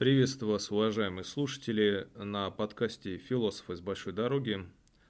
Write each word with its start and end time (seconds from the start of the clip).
Приветствую 0.00 0.52
вас, 0.52 0.70
уважаемые 0.70 1.24
слушатели, 1.24 2.08
на 2.16 2.50
подкасте 2.50 3.18
«Философ 3.18 3.68
из 3.68 3.82
большой 3.82 4.14
дороги». 4.14 4.66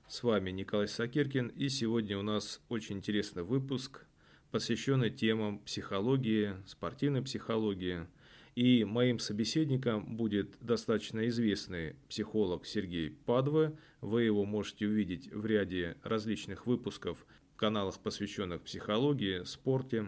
С 0.08 0.24
вами 0.24 0.50
Николай 0.50 0.88
Сакиркин, 0.88 1.46
и 1.46 1.68
сегодня 1.68 2.18
у 2.18 2.22
нас 2.22 2.60
очень 2.68 2.96
интересный 2.96 3.44
выпуск, 3.44 4.04
посвященный 4.50 5.10
темам 5.10 5.60
психологии, 5.60 6.56
спортивной 6.66 7.22
психологии. 7.22 8.08
И 8.56 8.82
моим 8.82 9.20
собеседником 9.20 10.16
будет 10.16 10.56
достаточно 10.60 11.28
известный 11.28 11.94
психолог 12.08 12.66
Сергей 12.66 13.10
Падве. 13.10 13.76
Вы 14.00 14.24
его 14.24 14.44
можете 14.44 14.88
увидеть 14.88 15.32
в 15.32 15.46
ряде 15.46 15.98
различных 16.02 16.66
выпусков 16.66 17.24
каналах, 17.60 17.98
посвященных 17.98 18.62
психологии, 18.62 19.44
спорте. 19.44 20.06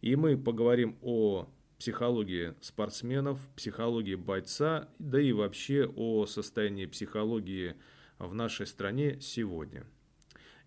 И 0.00 0.16
мы 0.16 0.38
поговорим 0.38 0.96
о 1.02 1.46
психологии 1.78 2.54
спортсменов, 2.62 3.38
психологии 3.54 4.14
бойца, 4.14 4.88
да 4.98 5.20
и 5.20 5.32
вообще 5.32 5.92
о 5.94 6.24
состоянии 6.24 6.86
психологии 6.86 7.76
в 8.18 8.32
нашей 8.32 8.66
стране 8.66 9.20
сегодня. 9.20 9.84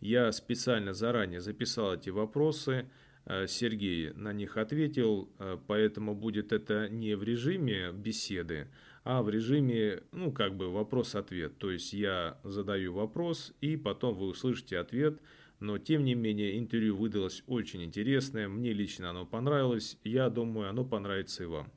Я 0.02 0.32
специально 0.32 0.94
заранее 0.94 1.42
записал 1.42 1.96
эти 1.96 2.12
вопросы, 2.12 2.88
э, 3.26 3.48
Сергей 3.48 4.14
на 4.14 4.32
них 4.32 4.56
ответил, 4.58 5.32
э, 5.40 5.58
поэтому 5.66 6.14
будет 6.14 6.54
это 6.54 6.90
не 6.90 7.16
в 7.16 7.24
режиме 7.24 7.92
беседы, 7.92 8.68
а 9.04 9.24
в 9.24 9.30
режиме, 9.32 10.04
ну, 10.12 10.32
как 10.32 10.56
бы 10.56 10.70
вопрос-ответ. 10.70 11.58
То 11.58 11.72
есть 11.72 11.92
я 11.92 12.38
задаю 12.44 12.94
вопрос, 12.94 13.52
и 13.62 13.78
потом 13.78 14.14
вы 14.14 14.28
услышите 14.28 14.78
ответ– 14.78 15.20
но 15.60 15.78
тем 15.78 16.04
не 16.04 16.16
менее 16.16 16.58
интервью 16.58 16.96
выдалось 16.96 17.44
очень 17.48 17.84
интересное, 17.84 18.48
мне 18.48 18.74
лично 18.74 19.10
оно 19.10 19.26
понравилось, 19.26 19.98
я 20.04 20.30
думаю 20.30 20.70
оно 20.70 20.86
понравится 20.86 21.44
и 21.44 21.48
вам. 21.48 21.72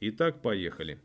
Итак, 0.00 0.42
поехали. 0.42 1.00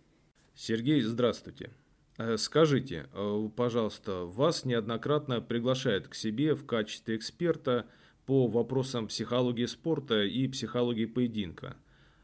Сергей, 0.54 1.02
здравствуйте. 1.02 1.72
Э, 2.18 2.38
скажите, 2.38 3.08
э, 3.14 3.50
пожалуйста, 3.56 4.26
вас 4.26 4.66
неоднократно 4.66 5.42
приглашают 5.42 6.08
к 6.08 6.16
себе 6.16 6.54
в 6.56 6.66
качестве 6.66 7.16
эксперта 7.16 7.88
по 8.26 8.48
вопросам 8.48 9.08
психологии 9.08 9.66
спорта 9.66 10.24
и 10.24 10.48
психологии 10.48 11.06
поединка. 11.06 11.76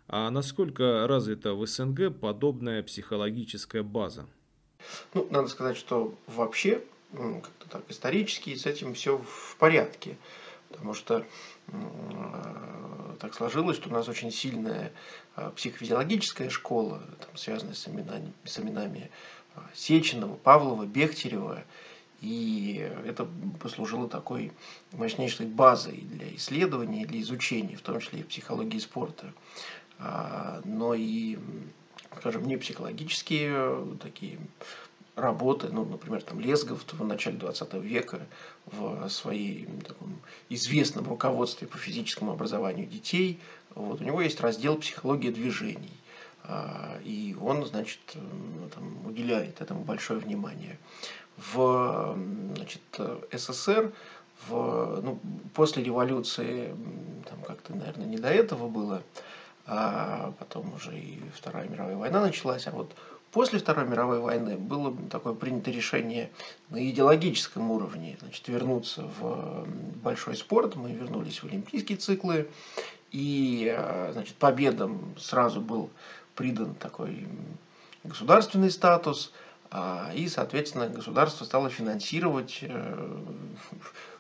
А 0.08 0.30
насколько 0.30 1.06
развита 1.08 1.54
в 1.54 1.66
СНГ 1.66 2.18
подобная 2.20 2.84
психологическая 2.84 3.84
база? 3.84 4.28
Ну, 5.14 5.28
надо 5.32 5.48
сказать, 5.48 5.76
что 5.76 6.18
вообще 6.28 6.82
как-то 7.14 7.70
так 7.70 7.84
исторически 7.90 8.56
с 8.56 8.66
этим 8.66 8.94
все 8.94 9.18
в 9.18 9.56
порядке. 9.58 10.18
Потому 10.70 10.94
что 10.94 11.26
так 13.20 13.34
сложилось, 13.34 13.78
что 13.78 13.90
у 13.90 13.94
нас 13.94 14.08
очень 14.08 14.32
сильная 14.32 14.92
э, 15.36 15.52
психофизиологическая 15.56 16.50
школа, 16.50 17.02
там, 17.20 17.36
связанная 17.36 17.74
с 17.74 17.88
именами, 17.88 18.32
с 18.46 18.60
именами 18.60 19.10
э, 19.56 19.60
Сеченова, 19.74 20.36
Павлова, 20.36 20.86
Бехтерева. 20.86 21.64
И 22.22 22.90
это 23.06 23.28
послужило 23.60 24.10
такой 24.10 24.52
мощнейшей 24.92 25.46
базой 25.46 25.98
для 26.02 26.36
исследований, 26.36 27.06
для 27.06 27.22
изучения, 27.22 27.76
в 27.76 27.82
том 27.82 28.00
числе 28.00 28.22
и 28.22 28.24
психологии 28.24 28.80
спорта. 28.80 29.34
А, 30.00 30.62
но 30.64 30.96
и, 30.96 31.38
скажем, 32.20 32.46
не 32.46 32.58
психологические 32.58 33.98
такие 34.02 34.40
работы, 35.18 35.70
ну, 35.70 35.84
например, 35.84 36.22
там 36.22 36.40
Лесгов 36.40 36.86
в 36.90 37.04
начале 37.04 37.38
20 37.38 37.74
века 37.76 38.28
в 38.68 39.10
своей 39.10 39.66
таком, 39.86 40.22
известном 40.50 41.08
руководстве 41.08 41.68
по 41.68 41.78
физическому 41.78 42.32
образованию 42.32 42.88
детей, 42.88 43.40
вот, 43.74 44.00
у 44.00 44.04
него 44.04 44.22
есть 44.22 44.40
раздел 44.40 44.78
«Психология 44.78 45.32
движений». 45.32 46.00
А, 46.44 46.98
и 47.04 47.36
он, 47.42 47.66
значит, 47.66 48.00
там, 48.74 49.06
уделяет 49.06 49.60
этому 49.60 49.82
большое 49.82 50.20
внимание. 50.20 50.78
В 51.36 52.18
значит, 52.56 52.82
СССР 53.32 53.92
в, 54.48 55.02
ну, 55.02 55.20
после 55.54 55.84
революции, 55.84 56.74
там 57.30 57.42
как-то, 57.42 57.76
наверное, 57.76 58.06
не 58.06 58.18
до 58.18 58.30
этого 58.30 58.70
было, 58.70 59.04
а 59.66 60.34
потом 60.40 60.74
уже 60.74 60.98
и 60.98 61.22
Вторая 61.36 61.68
мировая 61.68 61.98
война 61.98 62.22
началась, 62.22 62.68
а 62.68 62.72
вот 62.72 62.96
После 63.32 63.60
Второй 63.60 63.86
мировой 63.86 64.20
войны 64.20 64.58
было 64.58 64.96
такое 65.10 65.34
принято 65.34 65.70
решение 65.70 66.32
на 66.70 66.90
идеологическом 66.90 67.70
уровне 67.72 68.18
значит, 68.22 68.48
вернуться 68.48 69.04
в 69.20 69.68
большой 70.02 70.36
спорт. 70.36 70.76
Мы 70.76 70.92
вернулись 70.92 71.44
в 71.44 71.46
олимпийские 71.46 71.98
циклы. 71.98 72.50
И 73.12 73.74
э, 73.76 74.12
значит, 74.14 74.36
победам 74.36 75.16
сразу 75.18 75.62
был 75.62 75.90
придан 76.36 76.76
такой 76.76 77.28
государственный 78.04 78.72
статус. 78.72 79.32
А, 79.70 80.12
и, 80.16 80.30
соответственно, 80.30 80.88
государство 80.88 81.44
стало 81.44 81.70
финансировать 81.70 82.60
э, 82.62 83.18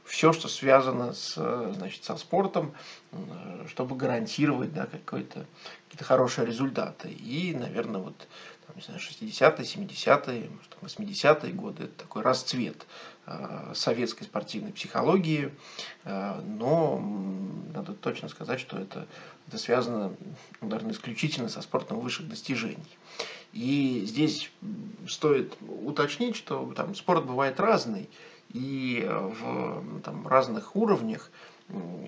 все, 0.03 0.33
что 0.33 0.47
связано 0.47 1.13
с, 1.13 1.35
значит, 1.73 2.03
со 2.03 2.17
спортом, 2.17 2.73
э, 3.11 3.65
чтобы 3.69 3.95
гарантировать 3.95 4.73
да, 4.73 4.87
какие-то 5.05 5.45
хорошие 6.01 6.45
результаты. 6.45 7.09
И, 7.09 7.55
наверное, 7.55 8.01
вот 8.01 8.27
не 8.75 8.81
знаю, 8.81 8.99
60-е, 8.99 9.65
70-е, 9.65 10.49
80-е 10.81 11.53
годы. 11.53 11.85
Это 11.85 11.93
такой 11.93 12.21
расцвет 12.21 12.85
э, 13.25 13.71
советской 13.73 14.23
спортивной 14.23 14.71
психологии. 14.73 15.53
Э, 16.03 16.41
но 16.41 16.99
надо 17.73 17.93
точно 17.93 18.29
сказать, 18.29 18.59
что 18.59 18.77
это, 18.77 19.07
это 19.47 19.57
связано, 19.57 20.13
наверное, 20.61 20.91
исключительно 20.91 21.49
со 21.49 21.61
спортом 21.61 21.99
высших 21.99 22.27
достижений. 22.27 22.97
И 23.53 24.03
здесь 24.05 24.51
стоит 25.07 25.57
уточнить, 25.61 26.35
что 26.35 26.73
там 26.75 26.95
спорт 26.95 27.25
бывает 27.25 27.59
разный, 27.59 28.09
и 28.53 29.05
в 29.07 30.01
там, 30.01 30.27
разных 30.27 30.75
уровнях 30.75 31.31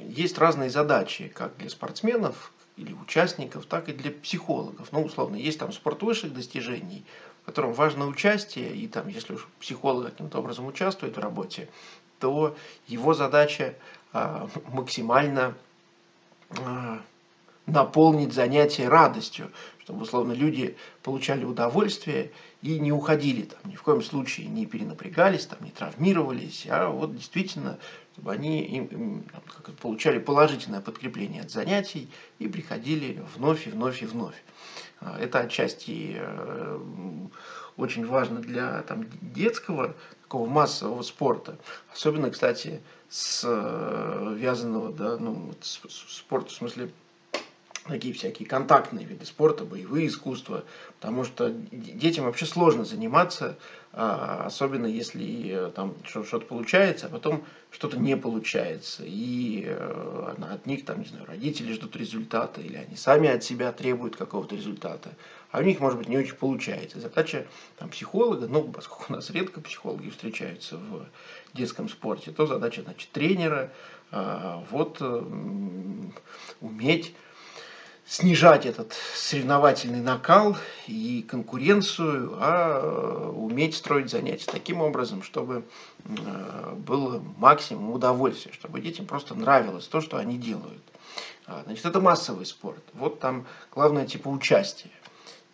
есть 0.08 0.38
разные 0.38 0.70
задачи, 0.70 1.28
как 1.28 1.58
для 1.58 1.70
спортсменов, 1.70 2.52
или 2.80 2.94
участников, 2.94 3.66
так 3.66 3.90
и 3.90 3.94
для 3.94 4.12
психологов. 4.12 4.92
Ну, 4.92 5.04
условно, 5.04 5.36
есть 5.36 5.60
там 5.60 5.74
спорт 5.74 6.02
высших 6.02 6.34
достижений, 6.34 7.04
в 7.44 7.46
котором 7.46 7.74
важно 7.74 8.08
участие, 8.08 8.74
и 8.74 8.88
там, 8.88 9.10
если 9.10 9.34
уж 9.34 9.48
психолог 9.60 10.12
каким-то 10.12 10.40
образом 10.40 10.66
участвует 10.66 11.18
в 11.18 11.20
работе, 11.20 11.68
то 12.20 12.56
его 12.88 13.14
задача 13.14 13.76
а, 14.14 14.48
максимально 14.68 15.56
а, 16.58 17.02
наполнить 17.66 18.34
занятие 18.34 18.88
радостью, 18.88 19.52
чтобы, 19.90 20.04
условно, 20.04 20.34
люди 20.34 20.78
получали 21.02 21.44
удовольствие 21.44 22.32
и 22.62 22.80
не 22.80 22.92
уходили 22.92 23.42
там, 23.42 23.72
ни 23.72 23.76
в 23.76 23.82
коем 23.82 24.04
случае 24.04 24.46
не 24.46 24.68
перенапрягались, 24.68 25.48
там, 25.48 25.58
не 25.64 25.72
травмировались, 25.72 26.68
а 26.70 26.90
вот 26.90 27.16
действительно 27.16 27.80
чтобы 28.14 28.32
они 28.32 28.62
им, 28.62 28.86
им, 28.86 29.24
как 29.48 29.76
получали 29.78 30.20
положительное 30.20 30.82
подкрепление 30.82 31.42
от 31.42 31.50
занятий 31.50 32.08
и 32.38 32.48
приходили 32.48 33.24
вновь 33.36 33.66
и 33.66 33.72
вновь 33.72 34.04
и 34.04 34.06
вновь. 34.06 34.36
А, 35.00 35.18
это 35.18 35.40
отчасти 35.40 36.18
э, 36.20 36.80
очень 37.76 38.06
важно 38.06 38.42
для 38.42 38.84
там, 38.84 39.08
детского 39.22 39.96
такого 40.22 40.48
массового 40.48 41.02
спорта. 41.02 41.58
Особенно, 41.92 42.30
кстати, 42.30 42.84
связанного, 43.10 44.94
да, 44.94 45.18
ну, 45.18 45.52
спорта 45.62 46.50
в 46.50 46.54
смысле 46.54 46.92
такие 47.90 48.14
всякие 48.14 48.48
контактные 48.48 49.06
виды 49.06 49.26
спорта, 49.26 49.66
боевые 49.66 50.08
искусства, 50.08 50.64
потому 51.00 51.24
что 51.24 51.50
детям 51.50 52.26
вообще 52.26 52.46
сложно 52.46 52.86
заниматься, 52.86 53.58
а, 53.92 54.44
особенно 54.46 54.86
если 54.86 55.68
э, 55.68 55.72
там 55.72 55.96
что-то 56.04 56.46
получается, 56.46 57.08
а 57.08 57.10
потом 57.10 57.44
что-то 57.72 57.98
не 57.98 58.16
получается, 58.16 59.04
и 59.06 59.64
э, 59.66 60.34
от 60.52 60.66
них 60.68 60.86
там, 60.86 61.00
не 61.00 61.08
знаю, 61.08 61.26
родители 61.26 61.74
ждут 61.74 61.96
результата, 61.96 62.62
или 62.62 62.76
они 62.76 62.96
сами 62.96 63.30
от 63.30 63.44
себя 63.44 63.72
требуют 63.72 64.16
какого-то 64.16 64.56
результата, 64.56 65.16
а 65.52 65.60
у 65.60 65.64
них, 65.64 65.80
может 65.80 65.98
быть, 65.98 66.08
не 66.08 66.18
очень 66.18 66.36
получается. 66.36 67.00
Задача 67.00 67.48
там, 67.78 67.90
психолога, 67.90 68.48
ну, 68.48 68.64
поскольку 68.64 69.06
у 69.10 69.16
нас 69.16 69.32
редко 69.32 69.60
психологи 69.60 70.10
встречаются 70.10 70.78
в 70.78 71.08
детском 71.56 71.90
спорте, 71.90 72.32
то 72.32 72.46
задача, 72.46 72.84
значит, 72.84 73.10
тренера, 73.12 73.72
а, 74.12 74.64
вот 74.70 75.02
уметь 76.62 77.16
снижать 78.10 78.66
этот 78.66 78.94
соревновательный 79.14 80.02
накал 80.02 80.58
и 80.88 81.24
конкуренцию, 81.30 82.36
а 82.40 82.82
э, 82.82 83.30
уметь 83.30 83.76
строить 83.76 84.10
занятия 84.10 84.48
таким 84.52 84.82
образом, 84.82 85.22
чтобы 85.22 85.64
э, 86.06 86.74
было 86.76 87.24
максимум 87.38 87.92
удовольствия, 87.92 88.52
чтобы 88.52 88.82
детям 88.82 89.06
просто 89.06 89.36
нравилось 89.36 89.88
то, 89.88 90.02
что 90.02 90.18
они 90.18 90.40
делают. 90.40 90.82
А, 91.46 91.62
значит, 91.66 91.86
это 91.86 92.02
массовый 92.02 92.48
спорт. 92.48 92.84
Вот 92.94 93.20
там 93.20 93.46
главное 93.72 94.08
типа 94.08 94.28
участия. 94.28 94.92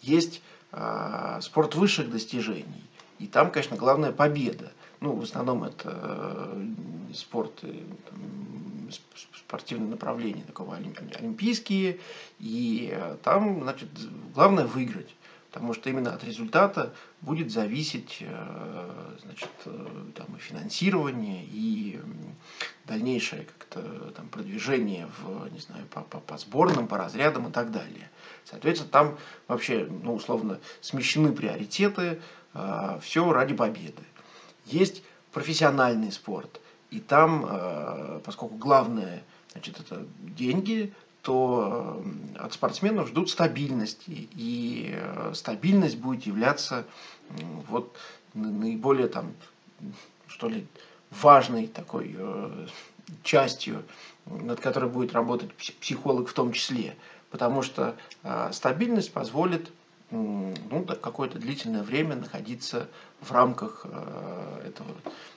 Есть 0.01 0.41
а, 0.71 1.41
спорт 1.41 1.75
высших 1.75 2.09
достижений. 2.09 2.85
И 3.19 3.27
там, 3.27 3.51
конечно, 3.51 3.75
главная 3.75 4.13
победа. 4.13 4.71
Ну, 5.05 5.13
в 5.13 5.21
основном 5.21 5.63
это 5.63 5.99
э, 6.01 6.65
спорт 7.13 7.61
там, 7.61 8.89
спортивные 9.35 9.91
направления, 9.91 10.41
такого 10.41 10.75
олимпийские, 10.75 11.99
и 12.39 12.97
там, 13.21 13.61
значит, 13.61 13.89
главное 14.33 14.65
выиграть 14.65 15.13
потому 15.55 15.73
что 15.73 15.89
именно 15.89 16.13
от 16.13 16.21
результата 16.25 16.93
будет 17.21 17.49
зависеть 17.49 18.17
э, 18.19 19.15
значит, 19.23 19.49
э, 19.63 19.87
там, 20.13 20.35
и 20.35 20.39
финансирование, 20.39 21.45
и 21.45 21.97
дальнейшее 22.83 23.45
как-то 23.45 24.11
там, 24.17 24.27
продвижение 24.27 25.07
в, 25.17 25.49
не 25.53 25.59
знаю, 25.59 25.85
по, 25.85 26.01
по, 26.01 26.19
по 26.19 26.37
сборным, 26.37 26.87
по 26.87 26.97
разрядам 26.97 27.47
и 27.47 27.51
так 27.53 27.71
далее. 27.71 28.09
Соответственно, 28.43 28.91
там 28.91 29.17
вообще, 29.47 29.87
ну, 29.89 30.15
условно, 30.15 30.59
смещены 30.81 31.31
приоритеты, 31.31 32.19
э, 32.53 32.99
все 33.01 33.31
ради 33.31 33.55
победы. 33.55 34.03
Есть 34.65 35.03
профессиональный 35.31 36.11
спорт, 36.11 36.59
и 36.91 36.99
там, 36.99 38.21
поскольку 38.23 38.55
главное, 38.55 39.23
значит, 39.51 39.79
это 39.79 40.05
деньги, 40.19 40.93
то 41.25 42.03
от 42.37 42.53
спортсменов 42.53 43.07
ждут 43.07 43.31
стабильности. 43.31 44.29
И 44.35 44.93
э, 44.93 45.31
стабильность 45.33 45.97
будет 45.97 46.27
являться 46.27 46.85
вот 47.67 47.95
наиболее 48.35 49.07
там, 49.07 49.33
что 50.27 50.47
ли, 50.47 50.67
важной 51.09 51.65
такой 51.65 52.15
э, 52.15 52.67
частью, 53.23 53.83
над 54.27 54.59
которой 54.59 54.87
будет 54.87 55.13
работать 55.13 55.51
психолог 55.55 56.29
в 56.29 56.33
том 56.33 56.51
числе. 56.51 56.95
Потому 57.31 57.63
что 57.63 57.95
э, 58.21 58.51
стабильность 58.53 59.11
позволит 59.11 59.71
ну, 60.11 60.85
какое-то 61.01 61.39
длительное 61.39 61.83
время 61.83 62.15
находиться 62.15 62.87
в 63.21 63.31
рамках 63.31 63.85
этого 64.63 64.91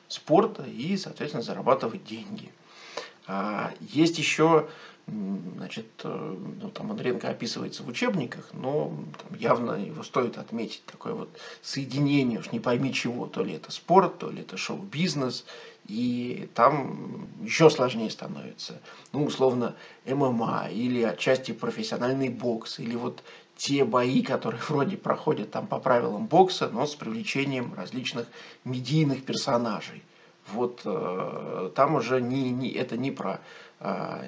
спорта 0.09 0.62
и, 0.65 0.97
соответственно, 0.97 1.43
зарабатывать 1.43 2.05
деньги. 2.05 2.50
А 3.26 3.73
есть 3.81 4.19
еще 4.19 4.69
значит, 5.56 5.87
э, 6.05 6.37
ну, 6.61 6.70
там 6.70 6.91
Андренко 6.91 7.29
описывается 7.29 7.82
в 7.82 7.88
учебниках, 7.88 8.50
но 8.53 8.93
там, 9.19 9.38
явно 9.38 9.73
его 9.73 10.03
стоит 10.03 10.37
отметить 10.38 10.85
такое 10.85 11.14
вот 11.14 11.31
соединение, 11.62 12.41
уж 12.41 12.53
не 12.53 12.61
пойми 12.61 12.93
чего, 12.93 13.26
то 13.26 13.43
ли 13.43 13.55
это 13.55 13.73
спорт, 13.73 14.19
то 14.19 14.31
ли 14.31 14.43
это 14.43 14.56
шоу-бизнес, 14.56 15.47
и 15.87 16.49
там 16.55 17.26
еще 17.43 17.71
сложнее 17.71 18.11
становится. 18.11 18.81
Ну, 19.12 19.25
условно, 19.25 19.76
ММА 20.05 20.69
или 20.71 21.03
отчасти 21.03 21.53
профессиональный 21.53 22.29
бокс, 22.29 22.79
или 22.79 22.94
вот 22.94 23.23
те 23.58 23.84
бои, 23.84 24.22
которые 24.22 24.62
вроде 24.69 24.96
проходят 24.96 25.50
там 25.50 25.66
по 25.66 25.78
правилам 25.81 26.26
бокса, 26.26 26.70
но 26.72 26.87
с 26.87 26.94
привлечением 26.94 27.75
различных 27.75 28.26
медийных 28.64 29.25
персонажей. 29.25 30.02
Вот 30.52 30.81
э, 30.84 31.70
там 31.75 31.96
уже 31.96 32.22
не, 32.22 32.50
не, 32.50 32.70
это 32.70 32.96
не 32.96 33.10
про 33.10 33.40
а, 33.81 34.25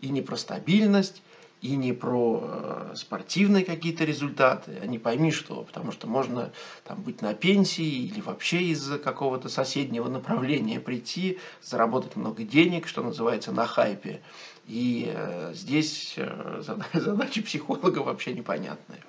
и 0.00 0.08
не 0.08 0.22
про 0.22 0.36
стабильность, 0.36 1.22
и 1.62 1.74
не 1.74 1.92
про 1.92 2.40
э, 2.42 2.92
спортивные 2.96 3.64
какие-то 3.64 4.04
результаты, 4.04 4.78
а 4.82 4.86
не 4.86 4.98
пойми 4.98 5.32
что, 5.32 5.62
потому 5.62 5.90
что 5.90 6.06
можно 6.06 6.52
там, 6.84 7.02
быть 7.02 7.22
на 7.22 7.34
пенсии 7.34 8.06
или 8.06 8.20
вообще 8.20 8.62
из 8.62 8.88
какого-то 9.00 9.48
соседнего 9.48 10.08
направления 10.08 10.80
прийти, 10.80 11.38
заработать 11.62 12.16
много 12.16 12.42
денег, 12.44 12.86
что 12.86 13.02
называется, 13.02 13.52
на 13.52 13.66
хайпе. 13.66 14.20
И 14.66 15.10
э, 15.14 15.52
здесь 15.54 16.14
э, 16.16 16.62
задача 16.92 17.42
психолога 17.42 18.00
вообще 18.00 18.34
непонятная. 18.34 19.00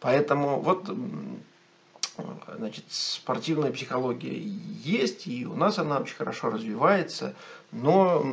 Поэтому 0.00 0.60
вот 0.60 0.88
значит, 2.56 2.84
спортивная 2.88 3.72
психология 3.72 4.36
есть, 4.36 5.26
и 5.26 5.46
у 5.46 5.54
нас 5.54 5.78
она 5.78 5.98
очень 5.98 6.16
хорошо 6.16 6.50
развивается, 6.50 7.34
но 7.72 8.24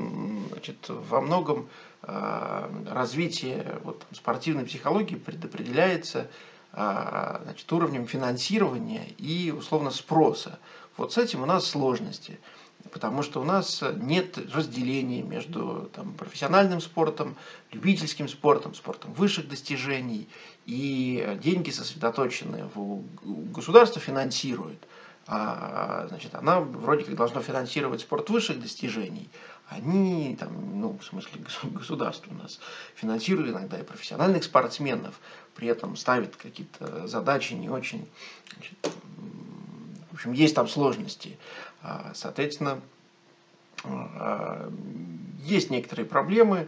значит, 0.52 0.78
во 0.88 1.22
многом 1.22 1.68
развитие 2.08 3.80
вот, 3.84 4.06
спортивной 4.12 4.66
психологии 4.66 5.16
предопределяется 5.16 6.30
э, 6.74 7.40
значит, 7.44 7.72
уровнем 7.72 8.08
финансирования 8.08 9.08
и 9.18 9.52
условно 9.52 9.92
спроса. 9.92 10.60
Вот 10.98 11.14
с 11.14 11.18
этим 11.18 11.44
у 11.44 11.46
нас 11.46 11.66
сложности 11.66 12.40
потому 12.92 13.24
что 13.24 13.42
у 13.42 13.44
нас 13.44 13.84
нет 13.96 14.38
разделения 14.54 15.22
между 15.22 15.90
там, 15.94 16.14
профессиональным 16.14 16.82
спортом, 16.82 17.36
любительским 17.72 18.28
спортом, 18.28 18.74
спортом 18.74 19.14
высших 19.14 19.48
достижений, 19.48 20.30
и 20.66 21.38
деньги 21.42 21.70
сосредоточены 21.72 22.70
в 22.74 23.04
государство 23.52 24.02
финансирует. 24.02 24.88
А, 25.28 26.06
значит, 26.10 26.36
она 26.36 26.60
вроде 26.60 27.04
как 27.04 27.16
должна 27.16 27.42
финансировать 27.42 28.02
спорт 28.02 28.30
высших 28.30 28.62
достижений. 28.62 29.30
Они, 29.70 30.36
там, 30.40 30.80
ну, 30.80 30.98
в 30.98 31.04
смысле, 31.04 31.42
государство 31.64 32.32
у 32.32 32.36
нас 32.36 32.60
финансирует 32.96 33.50
иногда 33.50 33.80
и 33.80 33.84
профессиональных 33.84 34.44
спортсменов, 34.44 35.20
при 35.56 35.68
этом 35.68 35.96
ставит 35.96 36.36
какие-то 36.36 37.08
задачи 37.08 37.54
не 37.54 37.70
очень 37.70 38.08
значит, 38.54 38.78
в 40.12 40.14
общем, 40.14 40.34
есть 40.34 40.56
там 40.56 40.68
сложности. 40.68 41.38
А, 41.82 42.12
соответственно, 42.14 42.80
а, 43.84 44.72
есть 45.44 45.70
некоторые 45.70 46.06
проблемы 46.06 46.68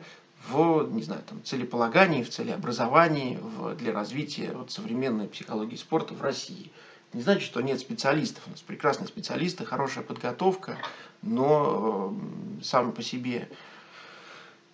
в 0.49 0.87
не 0.91 1.03
знаю, 1.03 1.21
там, 1.27 1.43
целеполагании, 1.43 2.23
в 2.23 2.29
целеобразовании, 2.29 3.37
в, 3.37 3.75
для 3.75 3.93
развития 3.93 4.51
вот, 4.53 4.71
современной 4.71 5.27
психологии 5.27 5.75
спорта 5.75 6.13
в 6.13 6.21
России. 6.21 6.71
Не 7.13 7.21
значит, 7.21 7.43
что 7.43 7.61
нет 7.61 7.79
специалистов. 7.79 8.43
У 8.47 8.51
нас 8.51 8.61
прекрасные 8.61 9.07
специалисты, 9.07 9.65
хорошая 9.65 10.03
подготовка, 10.03 10.77
но 11.21 12.13
э, 12.59 12.63
сам 12.63 12.91
по 12.91 13.01
себе 13.01 13.49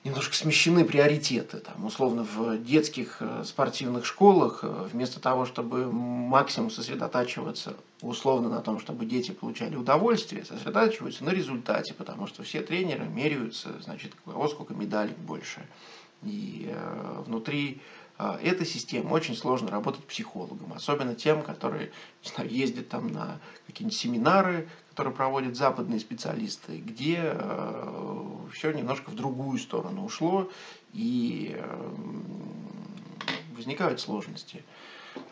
немножко 0.03 0.35
смещены 0.35 0.83
приоритеты. 0.83 1.59
Там, 1.59 1.85
условно, 1.85 2.23
в 2.23 2.57
детских 2.57 3.17
э, 3.19 3.43
спортивных 3.45 4.05
школах 4.05 4.59
э, 4.63 4.89
вместо 4.91 5.19
того, 5.19 5.45
чтобы 5.45 5.91
максимум 5.91 6.69
сосредотачиваться 6.69 7.75
условно 8.01 8.49
на 8.49 8.61
том, 8.61 8.79
чтобы 8.79 9.05
дети 9.05 9.31
получали 9.31 9.75
удовольствие, 9.75 10.43
сосредотачиваются 10.43 11.23
на 11.23 11.29
результате, 11.29 11.93
потому 11.93 12.27
что 12.27 12.43
все 12.43 12.61
тренеры 12.61 13.05
меряются, 13.05 13.69
значит, 13.81 14.13
у 14.25 14.31
кого 14.31 14.47
сколько 14.47 14.73
медалей 14.73 15.15
больше. 15.15 15.65
И 16.23 16.67
э, 16.69 17.23
внутри 17.25 17.81
э, 18.41 18.47
этой 18.47 18.65
системы 18.65 19.11
очень 19.11 19.35
сложно 19.35 19.71
работать 19.71 20.05
психологом, 20.05 20.73
особенно 20.73 21.15
тем, 21.15 21.41
которые 21.41 21.91
знаю, 22.23 22.49
ездят 22.49 22.89
там 22.89 23.11
на 23.11 23.39
какие-нибудь 23.67 23.97
семинары, 23.97 24.67
которые 24.89 25.13
проводят 25.13 25.55
западные 25.55 25.99
специалисты, 25.99 26.77
где 26.77 27.19
э, 27.23 28.47
все 28.53 28.71
немножко 28.71 29.09
в 29.09 29.15
другую 29.15 29.59
сторону 29.59 30.05
ушло 30.05 30.49
и 30.93 31.55
э, 31.55 31.91
возникают 33.55 33.99
сложности. 33.99 34.63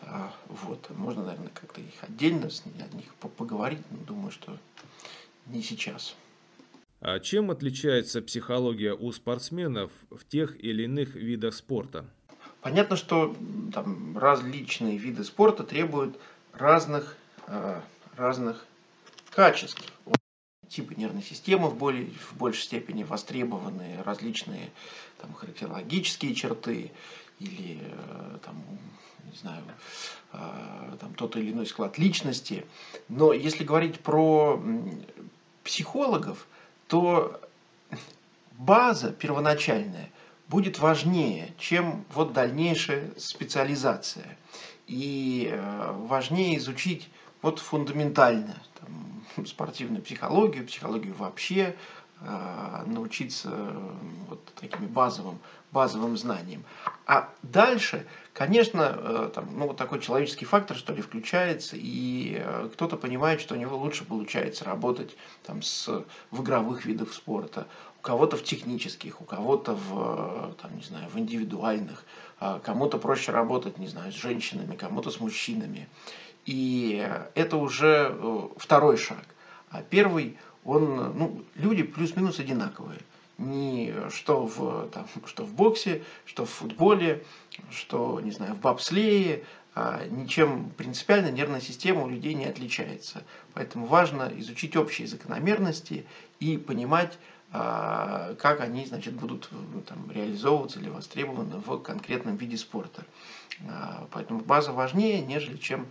А, 0.02 0.32
вот. 0.48 0.90
Можно, 0.90 1.24
наверное, 1.24 1.50
как-то 1.54 1.80
их 1.80 1.94
отдельно 2.02 2.48
о 2.48 2.96
них 2.96 3.14
поговорить, 3.14 3.82
но 3.90 3.98
думаю, 3.98 4.30
что 4.30 4.56
не 5.46 5.62
сейчас. 5.62 6.14
А 7.00 7.18
чем 7.18 7.50
отличается 7.50 8.22
психология 8.22 8.94
у 8.94 9.10
спортсменов 9.10 9.90
в 10.10 10.24
тех 10.24 10.62
или 10.62 10.84
иных 10.84 11.16
видах 11.16 11.54
спорта? 11.54 12.08
Понятно, 12.62 12.94
что 12.94 13.34
там, 13.74 14.16
различные 14.16 14.96
виды 14.96 15.24
спорта 15.24 15.64
требуют 15.64 16.16
разных, 16.52 17.16
э, 17.48 17.80
разных 18.16 18.64
качеств. 19.30 19.92
Типы 20.68 20.94
нервной 20.94 21.22
системы 21.22 21.68
в, 21.68 21.74
более, 21.74 22.06
в 22.06 22.36
большей 22.36 22.62
степени 22.62 23.02
востребованы, 23.02 24.00
различные 24.04 24.70
там, 25.20 25.34
характерологические 25.34 26.36
черты 26.36 26.92
или 27.40 27.80
э, 27.82 28.38
там, 28.44 28.54
не 29.28 29.36
знаю, 29.36 29.64
э, 30.32 30.96
там, 31.00 31.14
тот 31.14 31.36
или 31.36 31.50
иной 31.50 31.66
склад 31.66 31.98
личности. 31.98 32.64
Но 33.08 33.32
если 33.32 33.64
говорить 33.64 33.98
про 33.98 34.62
психологов, 35.64 36.46
то 36.86 37.40
база 38.52 39.10
первоначальная 39.10 40.10
будет 40.52 40.78
важнее, 40.80 41.54
чем 41.56 42.04
вот 42.12 42.34
дальнейшая 42.34 43.08
специализация. 43.16 44.36
И 44.86 45.48
э, 45.50 45.92
важнее 45.96 46.58
изучить 46.58 47.08
вот 47.40 47.58
фундаментально 47.58 48.62
там, 48.78 49.46
спортивную 49.46 50.02
психологию, 50.02 50.66
психологию 50.66 51.14
вообще, 51.14 51.74
э, 52.20 52.82
научиться 52.84 53.48
вот 54.28 54.44
таким 54.60 54.88
базовым, 54.88 55.38
базовым 55.70 56.18
знаниям. 56.18 56.64
А 57.06 57.30
дальше, 57.42 58.06
конечно, 58.34 58.94
э, 58.94 59.30
там, 59.34 59.48
ну, 59.56 59.68
вот 59.68 59.78
такой 59.78 60.00
человеческий 60.00 60.44
фактор, 60.44 60.76
что 60.76 60.92
ли, 60.92 61.00
включается, 61.00 61.76
и 61.78 62.44
кто-то 62.74 62.98
понимает, 62.98 63.40
что 63.40 63.54
у 63.54 63.58
него 63.58 63.78
лучше 63.78 64.04
получается 64.04 64.66
работать 64.66 65.16
там, 65.44 65.62
с, 65.62 65.88
в 66.30 66.42
игровых 66.42 66.84
видах 66.84 67.14
спорта, 67.14 67.66
у 68.02 68.04
кого-то 68.04 68.36
в 68.36 68.42
технических, 68.42 69.20
у 69.20 69.24
кого-то 69.24 69.74
в, 69.74 70.56
там, 70.60 70.76
не 70.76 70.82
знаю, 70.82 71.08
в 71.08 71.16
индивидуальных, 71.20 72.04
а 72.40 72.58
кому-то 72.58 72.98
проще 72.98 73.30
работать, 73.30 73.78
не 73.78 73.86
знаю, 73.86 74.10
с 74.10 74.16
женщинами, 74.16 74.74
кому-то 74.74 75.10
с 75.12 75.20
мужчинами. 75.20 75.88
И 76.44 77.08
это 77.36 77.56
уже 77.56 78.10
э, 78.10 78.48
второй 78.56 78.96
шаг. 78.96 79.24
А 79.70 79.82
первый, 79.82 80.36
он, 80.64 81.16
ну, 81.16 81.44
люди 81.54 81.84
плюс-минус 81.84 82.40
одинаковые. 82.40 82.98
ни 83.38 83.94
что 84.10 84.46
в, 84.46 84.88
там, 84.88 85.06
что 85.26 85.44
в 85.44 85.54
боксе, 85.54 86.02
что 86.24 86.44
в 86.44 86.50
футболе, 86.50 87.22
что, 87.70 88.20
не 88.20 88.32
знаю, 88.32 88.54
в 88.54 88.58
бобслее, 88.58 89.44
а, 89.74 90.02
ничем 90.10 90.70
принципиально 90.70 91.30
нервная 91.30 91.60
система 91.60 92.02
у 92.02 92.08
людей 92.08 92.34
не 92.34 92.46
отличается. 92.46 93.22
Поэтому 93.54 93.86
важно 93.86 94.30
изучить 94.38 94.76
общие 94.76 95.06
закономерности 95.06 96.04
и 96.40 96.58
понимать, 96.58 97.16
как 97.52 98.60
они 98.60 98.86
значит, 98.86 99.12
будут 99.14 99.48
ну, 99.50 99.82
там, 99.82 100.10
реализовываться 100.10 100.80
или 100.80 100.88
востребованы 100.88 101.56
в 101.58 101.78
конкретном 101.80 102.36
виде 102.36 102.56
спорта. 102.56 103.04
А, 103.68 104.08
поэтому 104.10 104.40
база 104.40 104.72
важнее, 104.72 105.20
нежели 105.20 105.58
чем 105.58 105.86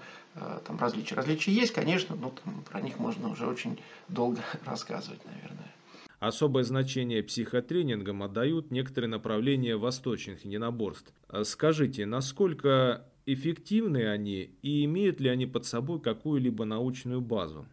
там, 0.66 0.80
различия. 0.80 1.14
Различия 1.14 1.52
есть, 1.52 1.72
конечно, 1.72 2.16
но 2.16 2.32
там, 2.32 2.64
про 2.68 2.82
них 2.82 2.98
можно 2.98 3.30
уже 3.30 3.46
очень 3.46 3.80
долго 4.08 4.42
рассказывать, 4.66 5.24
наверное. 5.26 5.72
Особое 6.20 6.64
значение 6.64 7.24
психотренингам 7.24 8.22
отдают 8.22 8.70
некоторые 8.70 9.10
направления 9.10 9.76
восточных 9.76 10.46
единоборств. 10.46 11.12
Скажите, 11.44 12.06
насколько 12.06 13.06
эффективны 13.26 14.08
они 14.08 14.52
и 14.62 14.86
имеют 14.86 15.20
ли 15.20 15.30
они 15.30 15.46
под 15.46 15.66
собой 15.66 16.00
какую-либо 16.00 16.66
научную 16.66 17.22
базу? 17.22 17.66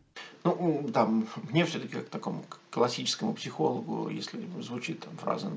Ну, 0.44 0.88
там, 0.94 1.26
мне 1.50 1.64
все-таки 1.64 1.94
как 1.94 2.08
такому 2.08 2.44
классическому 2.70 3.34
психологу, 3.34 4.08
если 4.08 4.46
звучит 4.60 5.00
там 5.00 5.16
фраза 5.16 5.50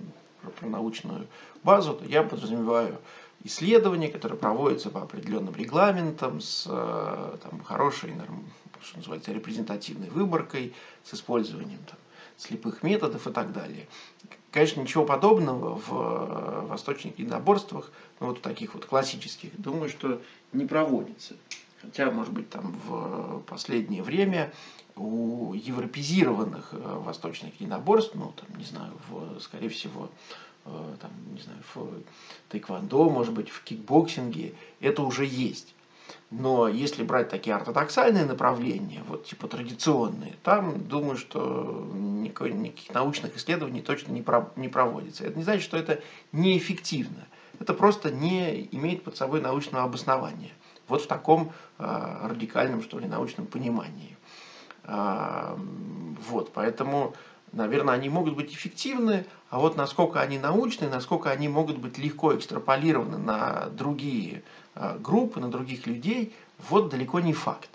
про 0.59 0.67
научную 0.67 1.27
базу, 1.63 1.93
то 1.93 2.05
я 2.05 2.23
подразумеваю 2.23 2.99
исследования, 3.43 4.09
которые 4.09 4.37
проводятся 4.37 4.89
по 4.89 5.01
определенным 5.01 5.55
регламентам, 5.55 6.41
с 6.41 6.65
э, 6.67 7.37
там, 7.41 7.63
хорошей, 7.63 8.13
что 8.81 8.97
называется, 8.97 9.31
репрезентативной 9.31 10.09
выборкой, 10.09 10.73
с 11.03 11.13
использованием 11.13 11.79
там, 11.87 11.97
слепых 12.37 12.83
методов 12.83 13.27
и 13.27 13.31
так 13.31 13.53
далее. 13.53 13.87
Конечно, 14.51 14.81
ничего 14.81 15.05
подобного 15.05 15.75
в 15.75 15.91
э, 15.91 16.65
восточных 16.67 17.17
единоборствах, 17.17 17.91
ну 18.19 18.27
вот 18.27 18.41
таких 18.41 18.73
вот 18.73 18.85
классических, 18.85 19.59
думаю, 19.59 19.89
что 19.89 20.21
не 20.51 20.65
проводится. 20.65 21.35
Хотя, 21.81 22.11
может 22.11 22.33
быть, 22.33 22.49
там 22.49 22.75
в 22.85 23.39
последнее 23.47 24.03
время 24.03 24.53
у 24.95 25.53
европезированных 25.53 26.69
э, 26.73 26.77
восточных 26.77 27.59
единоборств, 27.59 28.13
ну, 28.15 28.33
там, 28.35 28.57
не 28.57 28.65
знаю, 28.65 28.93
в, 29.09 29.39
скорее 29.39 29.69
всего, 29.69 30.09
э, 30.65 30.95
там, 30.99 31.11
не 31.33 31.41
знаю, 31.41 31.59
в 31.73 31.87
тайквандо, 32.49 33.09
может 33.09 33.33
быть, 33.33 33.49
в 33.49 33.63
кикбоксинге, 33.63 34.53
это 34.79 35.01
уже 35.01 35.25
есть. 35.25 35.73
Но 36.29 36.67
если 36.67 37.03
брать 37.03 37.29
такие 37.29 37.55
ортодоксальные 37.55 38.25
направления, 38.25 39.01
вот 39.07 39.25
типа 39.25 39.47
традиционные, 39.47 40.35
там, 40.43 40.87
думаю, 40.87 41.17
что 41.17 41.89
никаких, 41.93 42.55
никаких 42.55 42.93
научных 42.93 43.35
исследований 43.37 43.81
точно 43.81 44.11
не, 44.11 44.21
про, 44.21 44.51
не 44.55 44.67
проводится. 44.67 45.23
Это 45.23 45.37
не 45.37 45.43
значит, 45.43 45.63
что 45.63 45.77
это 45.77 46.01
неэффективно. 46.31 47.27
Это 47.59 47.73
просто 47.73 48.11
не 48.11 48.67
имеет 48.71 49.03
под 49.03 49.17
собой 49.17 49.41
научного 49.41 49.83
обоснования. 49.83 50.51
Вот 50.91 51.01
в 51.01 51.07
таком 51.07 51.51
э, 51.79 52.27
радикальном, 52.27 52.83
что 52.83 52.99
ли, 52.99 53.07
научном 53.07 53.47
понимании. 53.47 54.15
Э, 54.83 55.55
вот, 56.29 56.53
поэтому, 56.53 57.15
наверное, 57.51 57.95
они 57.95 58.09
могут 58.09 58.35
быть 58.35 58.53
эффективны, 58.53 59.25
а 59.49 59.59
вот 59.59 59.75
насколько 59.75 60.21
они 60.21 60.37
научны, 60.37 60.87
насколько 60.87 61.31
они 61.31 61.49
могут 61.49 61.79
быть 61.79 61.97
легко 61.97 62.35
экстраполированы 62.35 63.17
на 63.17 63.67
другие 63.71 64.43
Э, 64.73 64.97
группы, 64.97 65.41
на 65.41 65.51
других 65.51 65.85
людей, 65.85 66.33
вот 66.69 66.89
далеко 66.89 67.19
не 67.19 67.33
факт. 67.33 67.69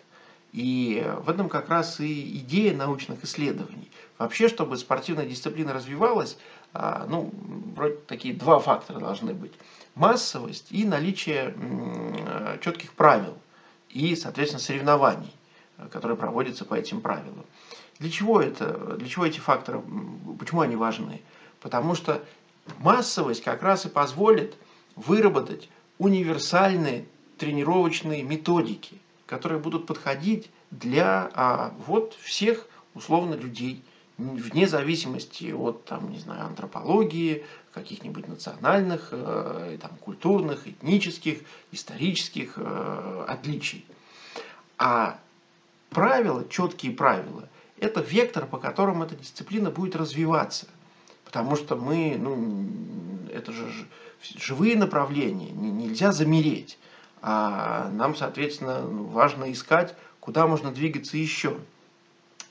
И 0.52 1.04
в 1.24 1.28
этом 1.28 1.50
как 1.50 1.68
раз 1.68 2.00
и 2.00 2.38
идея 2.38 2.74
научных 2.74 3.22
исследований. 3.24 3.90
Вообще, 4.16 4.48
чтобы 4.48 4.78
спортивная 4.78 5.26
дисциплина 5.26 5.74
развивалась, 5.74 6.38
ну, 7.08 7.30
вроде 7.74 7.96
такие 8.06 8.34
два 8.34 8.58
фактора 8.58 8.98
должны 8.98 9.34
быть. 9.34 9.52
Массовость 9.94 10.66
и 10.70 10.84
наличие 10.84 11.54
четких 12.60 12.92
правил 12.92 13.36
и, 13.90 14.14
соответственно, 14.14 14.60
соревнований, 14.60 15.32
которые 15.90 16.16
проводятся 16.16 16.64
по 16.64 16.74
этим 16.74 17.00
правилам. 17.00 17.44
Для 17.98 18.10
чего 18.10 18.40
это? 18.40 18.96
Для 18.96 19.08
чего 19.08 19.24
эти 19.24 19.38
факторы? 19.38 19.82
Почему 20.38 20.60
они 20.60 20.76
важны? 20.76 21.22
Потому 21.60 21.94
что 21.94 22.22
массовость 22.78 23.42
как 23.42 23.62
раз 23.62 23.86
и 23.86 23.88
позволит 23.88 24.54
выработать 24.96 25.68
универсальные 25.98 27.06
тренировочные 27.38 28.22
методики, 28.22 28.98
которые 29.26 29.60
будут 29.60 29.86
подходить 29.86 30.50
для 30.70 31.30
а, 31.34 31.74
вот 31.86 32.14
всех 32.20 32.66
условно 32.94 33.34
людей, 33.34 33.82
вне 34.18 34.66
зависимости 34.66 35.52
от 35.52 35.84
там, 35.84 36.10
не 36.10 36.18
знаю, 36.18 36.46
антропологии, 36.46 37.44
каких-нибудь 37.72 38.28
национальных, 38.28 39.08
э, 39.12 39.78
там, 39.80 39.90
культурных, 40.00 40.66
этнических, 40.66 41.40
исторических 41.72 42.54
э, 42.56 43.24
отличий. 43.28 43.84
А 44.78 45.18
правила, 45.90 46.48
четкие 46.48 46.92
правила, 46.92 47.48
это 47.78 48.00
вектор, 48.00 48.46
по 48.46 48.58
которому 48.58 49.04
эта 49.04 49.14
дисциплина 49.16 49.70
будет 49.70 49.96
развиваться. 49.96 50.66
Потому 51.24 51.56
что 51.56 51.76
мы, 51.76 52.16
ну, 52.18 52.66
это 53.32 53.52
же 53.52 53.70
живые 54.36 54.76
направления, 54.76 55.50
нельзя 55.50 56.12
замереть. 56.12 56.78
А 57.20 57.90
нам, 57.90 58.14
соответственно, 58.16 58.80
важно 58.86 59.52
искать, 59.52 59.94
куда 60.20 60.46
можно 60.46 60.72
двигаться 60.72 61.18
еще. 61.18 61.58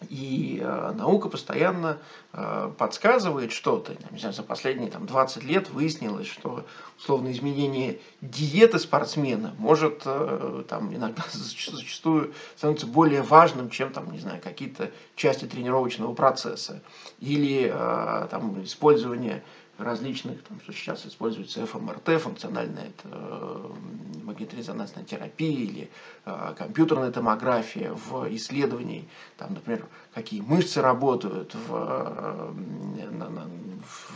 И 0.10 0.60
э, 0.62 0.94
наука 0.96 1.30
постоянно 1.30 1.98
э, 2.34 2.72
подсказывает 2.78 3.52
что-то. 3.52 3.96
Не 4.12 4.20
знаю, 4.20 4.34
за 4.34 4.44
последние 4.44 4.90
там, 4.90 5.06
20 5.06 5.44
лет 5.44 5.70
выяснилось, 5.70 6.28
что 6.28 6.66
условно 6.98 7.32
изменение 7.32 8.00
диеты 8.22 8.80
спортсмена 8.80 9.54
может 9.58 10.04
э, 10.06 10.64
там, 10.68 10.94
иногда 10.94 11.24
зачастую 11.32 12.34
становиться 12.56 12.88
более 12.88 13.22
важным, 13.22 13.70
чем 13.70 13.92
там, 13.92 14.12
не 14.12 14.20
знаю, 14.20 14.42
какие-то 14.42 14.92
части 15.16 15.46
тренировочного 15.46 16.14
процесса. 16.14 16.82
Или 17.20 17.72
э, 17.74 18.28
там, 18.30 18.64
использование 18.64 19.44
различных, 19.78 20.44
там, 20.44 20.60
что 20.62 20.74
сейчас 20.74 21.06
используется 21.06 21.66
ФМРТ, 21.66 22.22
функциональная 22.22 22.86
это, 22.88 23.10
э, 23.12 23.72
магнитно-резонансная 24.24 25.04
терапия 25.04 25.52
или 25.52 25.90
э, 26.26 26.54
компьютерная 26.58 27.12
томография 27.12 27.92
в 27.92 28.34
исследовании, 28.36 29.08
там, 29.38 29.54
например, 29.54 29.86
какие 30.14 30.42
мышцы 30.42 30.82
работают 30.82 31.56
в, 31.56 31.74
э, 31.74 32.54
на, 33.12 33.30
на, 33.30 33.48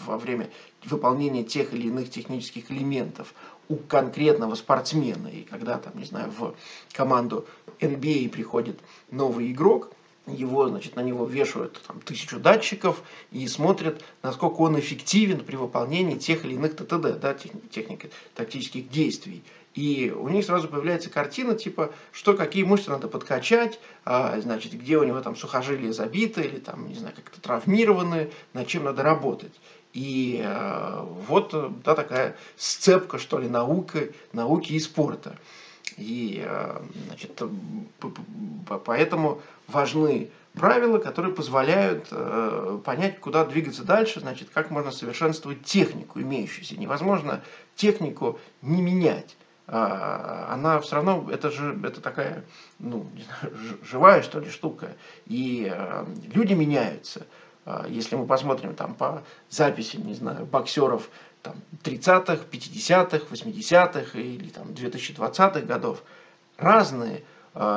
во 0.06 0.18
время 0.18 0.50
выполнения 0.86 1.44
тех 1.44 1.74
или 1.74 1.88
иных 1.88 2.10
технических 2.10 2.72
элементов 2.72 3.34
у 3.68 3.76
конкретного 3.76 4.56
спортсмена. 4.56 5.28
И 5.28 5.44
когда, 5.44 5.78
там, 5.78 5.98
не 5.98 6.06
знаю, 6.06 6.32
в 6.32 6.56
команду 6.94 7.46
NBA 7.80 8.30
приходит 8.30 8.80
новый 9.12 9.52
игрок– 9.52 9.92
его, 10.28 10.68
значит, 10.70 10.96
на 10.96 11.02
него 11.02 11.26
вешают 11.26 11.82
там, 11.88 12.02
тысячу 12.02 12.40
датчиков 12.40 13.02
и 13.32 13.48
смотрят, 13.48 14.04
насколько 14.22 14.62
он 14.62 14.80
эффективен 14.80 15.40
при 15.44 15.56
выполнении 15.56 16.18
тех 16.18 16.46
или 16.46 16.54
иных 16.54 16.76
ТТД, 16.76 17.20
да, 17.20 17.34
техник 17.34 18.12
тактических 18.36 18.90
действий. 18.90 19.44
И 19.76 20.12
у 20.12 20.28
них 20.30 20.46
сразу 20.46 20.68
появляется 20.68 21.10
картина, 21.10 21.56
типа, 21.56 21.94
что 22.12 22.34
какие 22.36 22.64
мышцы 22.64 22.90
надо 22.90 23.08
подкачать, 23.08 23.80
а, 24.04 24.40
значит, 24.42 24.74
где 24.74 24.98
у 24.98 25.04
него 25.04 25.22
там 25.22 25.36
сухожилия 25.36 25.94
забиты 25.94 26.42
или 26.42 26.60
там, 26.60 26.88
не 26.88 26.96
знаю, 26.96 27.16
как-то 27.16 27.40
травмированы, 27.40 28.32
над 28.54 28.68
чем 28.68 28.86
надо 28.86 29.04
работать. 29.04 29.54
И 29.94 30.42
э, 30.44 31.06
вот 31.28 31.82
да, 31.84 31.96
такая 31.96 32.36
сцепка, 32.58 33.18
что 33.18 33.40
ли, 33.40 33.48
науки, 33.48 34.14
науки 34.34 34.74
и 34.74 34.80
спорта. 34.80 35.36
И 35.98 36.44
э, 36.46 36.82
значит, 37.08 37.42
поэтому 38.86 39.42
важны 39.72 40.30
правила, 40.54 40.98
которые 40.98 41.34
позволяют 41.34 42.08
э, 42.12 42.80
понять, 42.84 43.20
куда 43.20 43.46
двигаться 43.46 43.84
дальше, 43.84 44.20
значит, 44.20 44.50
как 44.54 44.72
можно 44.72 44.92
совершенствовать 44.92 45.64
технику 45.64 46.20
имеющуюся. 46.20 46.78
Невозможно 46.78 47.42
технику 47.76 48.40
не 48.62 48.82
менять. 48.82 49.38
А, 49.72 50.50
она 50.52 50.80
все 50.80 50.96
равно, 50.96 51.28
это 51.32 51.52
же 51.52 51.80
это 51.84 52.02
такая, 52.02 52.44
ну, 52.80 53.06
не 53.14 53.22
знаю, 53.22 53.56
живая, 53.84 54.24
что 54.24 54.40
ли, 54.40 54.50
штука. 54.50 54.96
И 55.28 55.72
э, 55.72 56.06
люди 56.34 56.54
меняются. 56.54 57.28
А, 57.66 57.86
если 57.88 58.16
мы 58.16 58.26
посмотрим 58.26 58.74
там 58.74 58.96
по 58.96 59.22
записям, 59.50 60.08
не 60.08 60.16
знаю, 60.16 60.48
боксеров 60.48 61.10
там, 61.44 61.56
30-х, 61.84 62.46
50-х, 62.52 63.26
80-х 63.30 64.20
или 64.20 64.50
там, 64.50 64.70
2020-х 64.70 65.62
годов, 65.62 66.04
разные, 66.58 67.24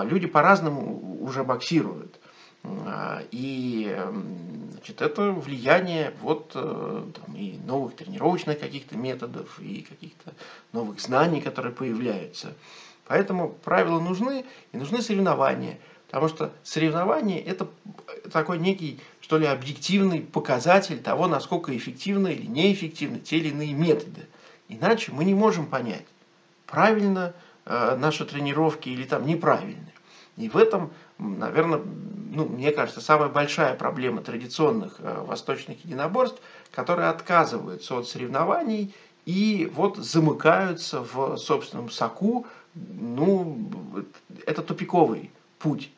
люди 0.05 0.27
по-разному 0.27 1.19
уже 1.21 1.45
боксируют. 1.45 2.19
А, 2.65 3.23
и 3.31 3.97
значит, 4.73 5.03
это 5.03 5.33
влияние 5.33 6.12
вот, 6.21 6.53
э, 6.55 7.05
там, 7.15 7.37
и 7.37 7.57
новых 7.67 7.97
тренировочных 7.97 8.59
каких-то 8.59 8.97
методов, 8.97 9.59
и 9.61 9.83
каких-то 9.83 10.33
новых 10.73 11.01
знаний, 11.01 11.41
которые 11.41 11.73
появляются. 11.73 12.55
Поэтому 13.07 13.51
правила 13.51 14.01
нужны, 14.01 14.45
и 14.73 14.77
нужны 14.77 15.03
соревнования. 15.03 15.79
Потому 16.07 16.29
что 16.29 16.53
соревнование– 16.62 17.41
это 17.45 17.69
такой 18.31 18.59
некий, 18.59 19.01
что 19.21 19.39
ли, 19.39 19.47
объективный 19.47 20.21
показатель 20.21 21.01
того, 21.01 21.27
насколько 21.27 21.77
эффективны 21.77 22.35
или 22.35 22.47
неэффективны 22.47 23.19
те 23.19 23.39
или 23.39 23.49
иные 23.49 23.73
методы. 23.73 24.27
Иначе 24.69 25.11
мы 25.12 25.25
не 25.25 25.35
можем 25.35 25.67
понять, 25.67 26.05
правильно 26.67 27.35
наши 27.64 28.25
тренировки 28.25 28.88
или 28.88 29.04
там 29.04 29.25
неправильные. 29.25 29.92
И 30.37 30.49
в 30.49 30.57
этом, 30.57 30.92
наверное, 31.19 31.81
ну, 32.33 32.47
мне 32.49 32.73
кажется, 32.73 33.00
самая 33.00 33.28
большая 33.28 33.75
проблема 33.75 34.23
традиционных 34.23 34.97
э, 34.99 35.25
восточных 35.26 35.85
единоборств, 35.85 36.40
которые 36.71 37.11
отказываются 37.11 37.97
от 37.99 38.09
соревнований 38.09 38.95
и 39.26 39.71
вот 39.75 39.99
замыкаются 39.99 41.02
в 41.02 41.37
собственном 41.37 41.90
соку, 41.90 42.47
ну, 42.75 43.71
это 44.47 44.62
тупиковый 44.62 45.31
путь. 45.59 45.90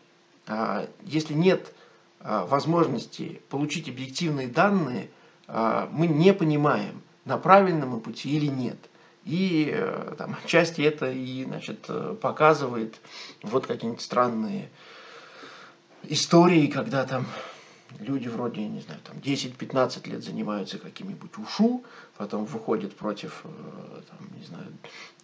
А, 0.46 0.86
если 1.04 1.34
нет 1.34 1.72
а, 2.20 2.44
возможности 2.44 3.40
получить 3.48 3.88
объективные 3.88 4.48
данные, 4.48 5.08
мы 5.46 6.06
не 6.06 6.32
понимаем, 6.32 7.02
на 7.26 7.36
правильном 7.36 8.00
пути 8.00 8.34
или 8.34 8.46
нет. 8.46 8.78
И 9.24 9.70
э, 9.72 10.14
там, 10.18 10.36
отчасти 10.44 10.82
это 10.82 11.10
и 11.10 11.44
значит, 11.44 11.86
э, 11.88 12.14
показывает 12.20 13.00
вот 13.42 13.66
какие-нибудь 13.66 14.02
странные 14.02 14.70
истории, 16.02 16.66
когда 16.66 17.04
там 17.04 17.26
люди 18.00 18.28
вроде, 18.28 18.66
не 18.66 18.80
знаю, 18.80 19.00
там 19.02 19.16
10-15 19.18 20.08
лет 20.10 20.22
занимаются 20.22 20.78
каким-нибудь 20.78 21.38
ушу, 21.38 21.84
потом 22.16 22.44
выходят 22.44 22.94
против, 22.96 23.42
э, 23.44 24.00
там, 24.08 24.18
не 24.38 24.44
знаю, 24.44 24.66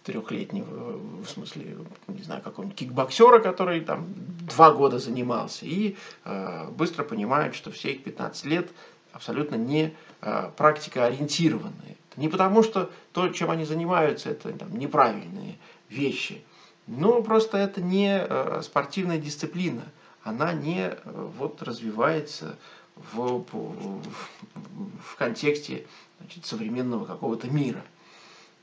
трехлетнего, 0.03 0.97
в 1.23 1.27
смысле, 1.27 1.77
не 2.07 2.23
знаю, 2.23 2.41
какого-нибудь 2.41 2.77
кикбоксера, 2.77 3.39
который 3.39 3.81
там 3.81 4.07
два 4.15 4.71
года 4.71 4.99
занимался, 4.99 5.65
и 5.65 5.95
э, 6.25 6.69
быстро 6.71 7.03
понимают, 7.03 7.55
что 7.55 7.71
все 7.71 7.91
их 7.93 8.03
15 8.03 8.45
лет 8.45 8.71
абсолютно 9.13 9.55
не 9.55 9.93
э, 10.21 10.51
практика 10.57 11.05
ориентированные. 11.05 11.97
Не 12.17 12.27
потому, 12.27 12.63
что 12.63 12.91
то, 13.13 13.29
чем 13.29 13.49
они 13.51 13.65
занимаются, 13.65 14.29
это 14.29 14.51
там, 14.51 14.77
неправильные 14.77 15.57
вещи, 15.89 16.43
но 16.87 17.21
просто 17.21 17.57
это 17.57 17.81
не 17.81 18.19
э, 18.19 18.61
спортивная 18.63 19.17
дисциплина– 19.17 19.83
она 20.23 20.53
не 20.53 20.89
э, 20.89 20.97
вот, 21.37 21.61
развивается 21.61 22.57
в, 22.95 23.43
в, 23.51 25.15
контексте 25.17 25.87
значит, 26.19 26.45
современного 26.45 27.05
какого-то 27.05 27.47
мира. 27.47 27.83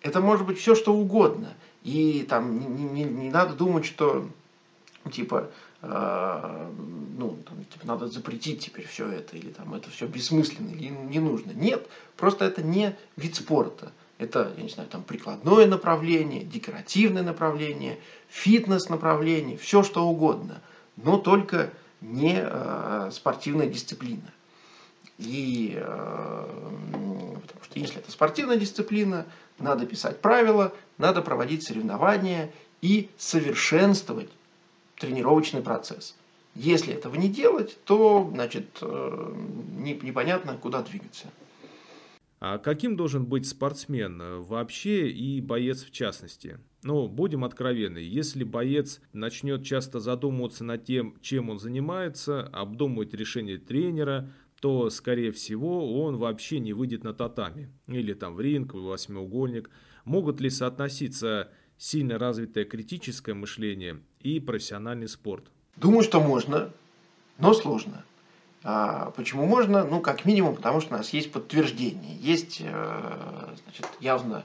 Это 0.00 0.20
может 0.20 0.46
быть 0.46 0.58
все, 0.58 0.74
что 0.74 0.94
угодно. 0.94 1.54
И 1.82 2.24
там 2.28 2.76
не, 2.76 2.84
не, 2.84 3.04
не 3.04 3.30
надо 3.30 3.54
думать, 3.54 3.84
что 3.84 4.28
типа, 5.10 5.50
ну, 5.80 7.38
там, 7.46 7.64
типа, 7.72 7.86
надо 7.86 8.08
запретить 8.08 8.64
теперь 8.64 8.86
все 8.86 9.08
это, 9.08 9.36
или 9.36 9.50
там 9.50 9.74
это 9.74 9.90
все 9.90 10.06
бессмысленно, 10.06 10.70
или 10.70 10.88
не 10.88 11.20
нужно. 11.20 11.52
Нет, 11.52 11.88
просто 12.16 12.44
это 12.44 12.62
не 12.62 12.96
вид 13.16 13.36
спорта. 13.36 13.92
Это, 14.18 14.52
я 14.56 14.62
не 14.64 14.68
знаю, 14.68 14.88
там 14.88 15.04
прикладное 15.04 15.66
направление, 15.66 16.42
декоративное 16.42 17.22
направление, 17.22 18.00
фитнес 18.28 18.88
направление, 18.88 19.56
все 19.56 19.84
что 19.84 20.08
угодно 20.08 20.60
но 21.02 21.18
только 21.18 21.70
не 22.00 22.38
э, 22.40 23.10
спортивная 23.12 23.66
дисциплина. 23.66 24.32
И 25.18 25.74
э, 25.76 26.46
потому 27.42 27.64
что 27.64 27.78
если 27.78 27.98
это 27.98 28.10
спортивная 28.10 28.56
дисциплина, 28.56 29.26
надо 29.58 29.86
писать 29.86 30.20
правила, 30.20 30.72
надо 30.96 31.22
проводить 31.22 31.64
соревнования 31.64 32.52
и 32.80 33.10
совершенствовать 33.16 34.30
тренировочный 34.98 35.62
процесс. 35.62 36.16
Если 36.54 36.94
этого 36.94 37.14
не 37.14 37.28
делать, 37.28 37.78
то 37.84 38.28
значит, 38.32 38.66
э, 38.80 39.34
непонятно, 40.02 40.56
куда 40.56 40.82
двигаться. 40.82 41.28
А 42.40 42.58
каким 42.58 42.96
должен 42.96 43.26
быть 43.26 43.46
спортсмен 43.46 44.42
вообще 44.42 45.10
и 45.10 45.40
боец 45.40 45.82
в 45.82 45.90
частности? 45.90 46.58
Ну, 46.84 47.08
будем 47.08 47.44
откровенны, 47.44 47.98
если 47.98 48.44
боец 48.44 49.00
начнет 49.12 49.64
часто 49.64 49.98
задумываться 49.98 50.62
над 50.62 50.84
тем, 50.84 51.16
чем 51.20 51.50
он 51.50 51.58
занимается, 51.58 52.44
обдумывать 52.46 53.14
решение 53.14 53.58
тренера, 53.58 54.30
то, 54.60 54.88
скорее 54.90 55.32
всего, 55.32 56.00
он 56.02 56.16
вообще 56.16 56.60
не 56.60 56.72
выйдет 56.72 57.02
на 57.02 57.14
татами. 57.14 57.72
Или 57.88 58.14
там 58.14 58.34
в 58.34 58.40
ринг, 58.40 58.74
в 58.74 58.82
восьмиугольник. 58.82 59.70
Могут 60.04 60.40
ли 60.40 60.50
соотноситься 60.50 61.50
сильно 61.76 62.18
развитое 62.18 62.64
критическое 62.64 63.34
мышление 63.34 64.00
и 64.20 64.40
профессиональный 64.40 65.08
спорт? 65.08 65.44
Думаю, 65.76 66.02
что 66.02 66.20
можно, 66.20 66.70
но 67.38 67.54
сложно. 67.54 68.04
А 68.64 69.12
почему 69.12 69.46
можно? 69.46 69.84
Ну, 69.84 70.00
как 70.00 70.24
минимум, 70.24 70.56
потому 70.56 70.80
что 70.80 70.94
у 70.94 70.98
нас 70.98 71.10
есть 71.10 71.30
подтверждение. 71.30 72.16
Есть 72.16 72.60
э, 72.60 73.54
значит, 73.64 73.86
явно 74.00 74.44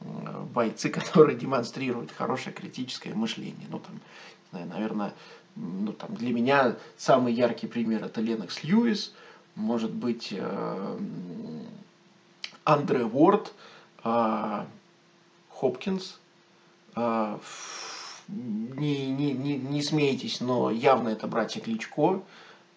бойцы, 0.00 0.88
которые 0.90 1.36
демонстрируют 1.36 2.12
хорошее 2.12 2.54
критическое 2.54 3.14
мышление. 3.14 3.66
Ну, 3.70 3.80
там, 3.80 4.68
наверное, 4.68 5.14
ну, 5.56 5.92
там, 5.92 6.14
для 6.14 6.32
меня 6.32 6.76
самый 6.96 7.32
яркий 7.32 7.66
пример 7.66 8.04
это 8.04 8.20
Ленокс 8.20 8.62
Льюис, 8.62 9.14
может 9.54 9.92
быть, 9.92 10.28
э, 10.32 10.98
Андре 12.64 13.04
Уорд, 13.04 13.52
э, 14.04 14.64
Хопкинс. 15.48 16.18
Э, 18.28 18.32
не, 18.32 19.06
не, 19.06 19.32
не, 19.32 19.56
не 19.56 19.82
смейтесь, 19.82 20.40
но 20.40 20.70
явно 20.70 21.10
это 21.10 21.26
братья 21.26 21.60
Кличко 21.60 22.22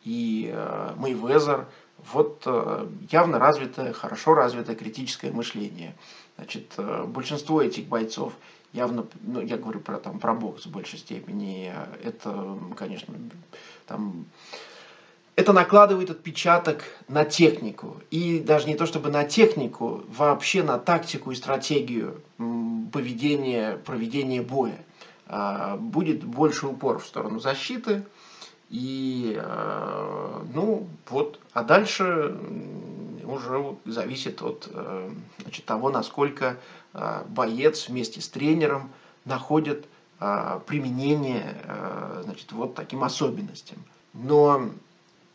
и 0.04 0.52
э, 0.54 0.94
Мейвезер. 0.98 1.68
Вот 2.14 2.44
э, 2.46 2.88
явно 3.12 3.40
развитое, 3.40 3.94
хорошо 3.94 4.34
развитое 4.34 4.76
критическое 4.76 5.32
мышление. 5.32 5.96
Значит, 6.38 6.74
э, 6.78 7.06
большинство 7.08 7.62
этих 7.62 7.86
бойцов 7.88 8.34
явно, 8.74 9.08
ну, 9.22 9.42
я 9.42 9.58
говорю 9.58 9.80
про, 9.80 9.98
там, 9.98 10.20
про 10.20 10.34
бокс 10.34 10.66
в 10.66 10.72
большей 10.72 11.00
степени, 11.00 11.74
это, 12.04 12.58
конечно, 12.76 13.14
там, 13.88 14.26
это 15.36 15.54
накладывает 15.54 16.10
отпечаток 16.10 16.84
на 17.08 17.24
технику. 17.26 18.02
И 18.12 18.40
даже 18.40 18.68
не 18.68 18.76
то 18.76 18.86
чтобы 18.86 19.10
на 19.10 19.24
технику, 19.24 20.04
вообще 20.10 20.64
на 20.64 20.78
тактику 20.78 21.32
и 21.32 21.36
стратегию 21.36 22.22
поведения, 22.92 23.78
проведения 23.78 24.42
боя. 24.42 24.78
А, 25.30 25.76
будет 25.76 26.24
больше 26.24 26.68
упор 26.68 27.00
в 27.00 27.06
сторону 27.06 27.40
защиты. 27.40 28.06
И, 28.70 29.40
э, 29.42 30.42
ну, 30.54 30.88
вот, 31.10 31.40
а 31.54 31.64
дальше 31.64 32.38
уже 33.24 33.78
зависит 33.86 34.42
от 34.42 34.70
э, 34.70 35.10
значит, 35.42 35.64
того, 35.66 35.90
насколько 35.90 36.58
боец 37.28 37.88
вместе 37.88 38.22
с 38.22 38.28
тренером 38.28 38.90
находит 39.24 39.86
применение 40.18 41.56
значит, 42.24 42.52
вот 42.52 42.74
таким 42.74 43.04
особенностям. 43.04 43.78
Но 44.14 44.72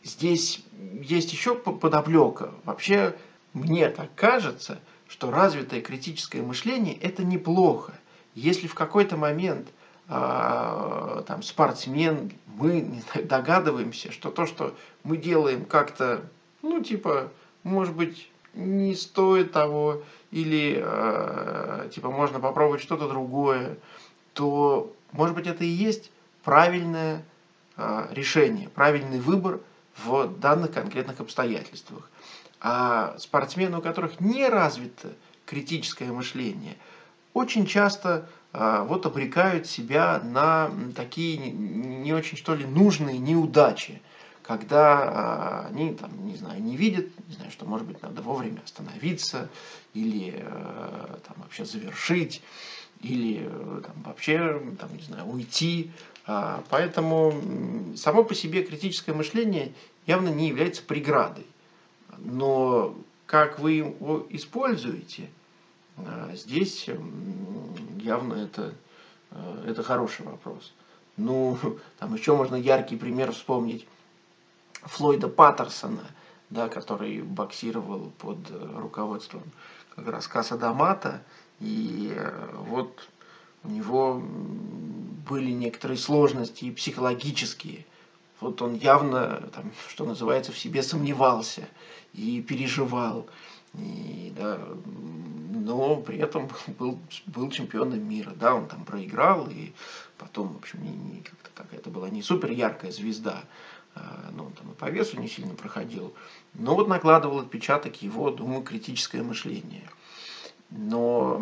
здесь 0.03 0.61
есть 1.01 1.31
еще 1.31 1.55
подоплека. 1.55 2.51
Вообще, 2.65 3.15
мне 3.53 3.87
так 3.89 4.13
кажется, 4.15 4.79
что 5.07 5.31
развитое 5.31 5.79
критическое 5.79 6.41
мышление– 6.41 6.97
это 7.01 7.23
неплохо. 7.23 7.93
Если 8.35 8.67
в 8.67 8.75
какой-то 8.75 9.15
момент 9.15 9.69
там, 10.07 11.41
спортсмен, 11.43 12.33
мы 12.45 13.01
догадываемся, 13.23 14.11
что 14.11 14.31
то, 14.31 14.45
что 14.45 14.75
мы 15.03 15.17
делаем 15.17 15.65
как-то, 15.65 16.21
ну, 16.61 16.83
типа, 16.83 17.29
может 17.63 17.95
быть, 17.95 18.29
не 18.53 18.95
стоит 18.95 19.51
того, 19.51 20.03
или 20.31 20.81
э, 20.83 21.89
типа 21.93 22.09
можно 22.11 22.39
попробовать 22.39 22.81
что-то 22.81 23.07
другое, 23.07 23.77
то, 24.33 24.93
может 25.11 25.35
быть, 25.35 25.47
это 25.47 25.63
и 25.63 25.67
есть 25.67 26.11
правильное 26.43 27.23
э, 27.77 28.07
решение, 28.11 28.69
правильный 28.69 29.19
выбор 29.19 29.59
в 29.97 30.27
данных 30.39 30.71
конкретных 30.71 31.19
обстоятельствах. 31.19 32.09
А 32.59 33.15
спортсмены, 33.19 33.77
у 33.77 33.81
которых 33.81 34.19
не 34.19 34.47
развито 34.47 35.13
критическое 35.45 36.11
мышление, 36.11 36.77
очень 37.33 37.65
часто 37.65 38.29
вот 38.53 39.05
обрекают 39.07 39.65
себя 39.65 40.21
на 40.23 40.69
такие 40.95 41.37
не 41.37 42.13
очень, 42.13 42.37
что 42.37 42.53
ли, 42.53 42.65
нужные 42.65 43.17
неудачи 43.17 43.99
когда 44.43 45.03
а, 45.03 45.67
они, 45.69 45.93
там, 45.93 46.11
не 46.27 46.35
знаю, 46.35 46.61
не 46.61 46.75
видят, 46.75 47.07
не 47.27 47.35
знаю, 47.35 47.49
что, 47.49 47.65
может 47.65 47.87
быть, 47.87 48.01
надо 48.03 48.21
вовремя 48.21 48.59
остановиться 48.63 49.49
или 49.93 50.33
э, 50.35 51.17
там, 51.25 51.37
вообще 51.37 51.65
завершить, 51.65 52.41
или 53.01 53.47
э, 53.49 53.81
там, 53.85 53.95
вообще, 54.03 54.61
там, 54.79 54.93
не 54.95 55.01
знаю, 55.01 55.25
уйти. 55.27 55.91
А, 56.25 56.63
поэтому 56.69 57.33
само 57.95 58.23
по 58.23 58.35
себе 58.35 58.63
критическое 58.63 59.13
мышление 59.13 59.73
явно 60.05 60.29
не 60.29 60.49
является 60.49 60.83
преградой. 60.83 61.47
Но 62.17 62.95
как 63.25 63.59
вы 63.59 63.73
его 63.73 64.27
используете, 64.29 65.29
здесь 66.33 66.89
явно 68.03 68.35
это, 68.35 68.73
это 69.65 69.83
хороший 69.83 70.25
вопрос. 70.25 70.73
Ну, 71.17 71.57
там 71.99 72.13
еще 72.13 72.35
можно 72.35 72.55
яркий 72.55 72.97
пример 72.97 73.31
вспомнить 73.31 73.87
Флойда 74.83 75.29
Паттерсона, 75.29 76.05
да, 76.49 76.69
который 76.69 77.21
боксировал 77.21 78.11
под 78.19 78.37
руководством 78.75 79.43
как 79.95 80.07
раз 80.07 80.27
Каса. 80.27 81.21
И 81.59 82.11
э, 82.13 82.49
вот 82.67 83.07
у 83.63 83.69
него 83.69 84.21
были 85.27 85.51
некоторые 85.51 85.97
сложности 85.97 86.71
психологические. 86.71 87.85
Вот 88.41 88.61
он 88.61 88.75
явно, 88.75 89.49
там, 89.53 89.71
что 89.87 90.05
называется, 90.05 90.51
в 90.51 90.59
себе 90.59 90.83
сомневался 90.83 91.69
и 92.13 92.41
переживал. 92.41 93.27
И, 93.75 94.33
да, 94.35 94.59
но 95.63 95.97
при 95.97 96.17
этом 96.17 96.49
был, 96.79 96.99
был 97.25 97.49
чемпионом 97.49 98.07
мира. 98.07 98.31
Да, 98.35 98.55
он 98.55 98.67
там 98.67 98.85
проиграл, 98.85 99.47
и 99.49 99.71
потом, 100.17 100.53
в 100.53 100.57
общем, 100.57 100.83
не, 100.83 100.91
не 100.91 101.21
как-то 101.21 101.49
так, 101.55 101.73
это 101.73 101.89
была 101.89 102.09
не 102.09 102.21
супер 102.21 102.51
яркая 102.51 102.91
звезда, 102.91 103.43
а, 103.95 104.29
но 104.35 104.45
он 104.45 104.53
там 104.53 104.71
и 104.71 104.75
по 104.75 104.89
весу 104.89 105.19
не 105.19 105.27
сильно 105.27 105.53
проходил. 105.53 106.13
Но 106.53 106.75
вот 106.75 106.87
накладывал 106.87 107.39
отпечаток 107.39 108.01
его, 108.01 108.29
думаю, 108.29 108.63
критическое 108.63 109.23
мышление. 109.23 109.89
Но 110.69 111.39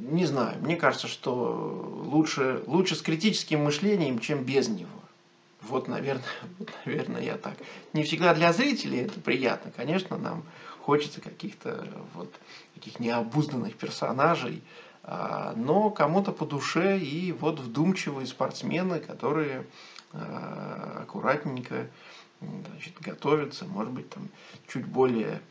не 0.00 0.26
знаю, 0.26 0.60
мне 0.62 0.76
кажется, 0.76 1.08
что 1.08 2.04
лучше, 2.06 2.62
лучше 2.66 2.94
с 2.94 3.02
критическим 3.02 3.64
мышлением, 3.64 4.20
чем 4.20 4.44
без 4.44 4.68
него. 4.68 4.88
Вот, 5.62 5.88
наверное, 5.88 6.24
наверное, 6.86 7.22
я 7.22 7.36
так. 7.36 7.54
Не 7.92 8.04
всегда 8.04 8.32
для 8.32 8.52
зрителей 8.52 9.00
это 9.00 9.20
приятно. 9.20 9.72
Конечно, 9.76 10.16
нам 10.16 10.44
хочется 10.80 11.20
каких-то 11.20 11.86
вот 12.14 12.32
таких 12.80 12.98
необузданных 12.98 13.76
персонажей, 13.76 14.62
а, 15.02 15.52
но 15.54 15.90
кому-то 15.90 16.32
по 16.32 16.46
душе 16.46 16.98
и 16.98 17.32
вот 17.32 17.60
вдумчивые 17.60 18.26
спортсмены, 18.26 19.00
которые 19.00 19.66
а, 20.12 21.00
аккуратненько 21.02 21.88
значит, 22.40 22.98
готовятся, 23.00 23.66
может 23.66 23.92
быть, 23.92 24.08
там 24.08 24.28
чуть 24.66 24.86
более 24.86 25.42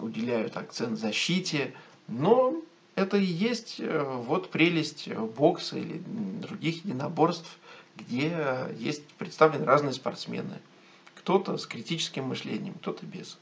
уделяют 0.00 0.58
акцент 0.58 0.98
защите, 0.98 1.74
но 2.06 2.54
это 2.96 3.16
и 3.16 3.24
есть 3.24 3.80
э, 3.80 4.02
вот 4.02 4.50
прелесть 4.50 5.08
бокса 5.08 5.78
или 5.78 6.02
других 6.06 6.84
единоборств, 6.84 7.58
где 7.96 8.68
есть 8.78 9.06
представлены 9.14 9.64
разные 9.64 9.94
спортсмены. 9.94 10.60
Кто-то 11.14 11.56
с 11.56 11.66
критическим 11.66 12.24
мышлением, 12.24 12.74
кто-то 12.74 13.06
без. 13.06 13.38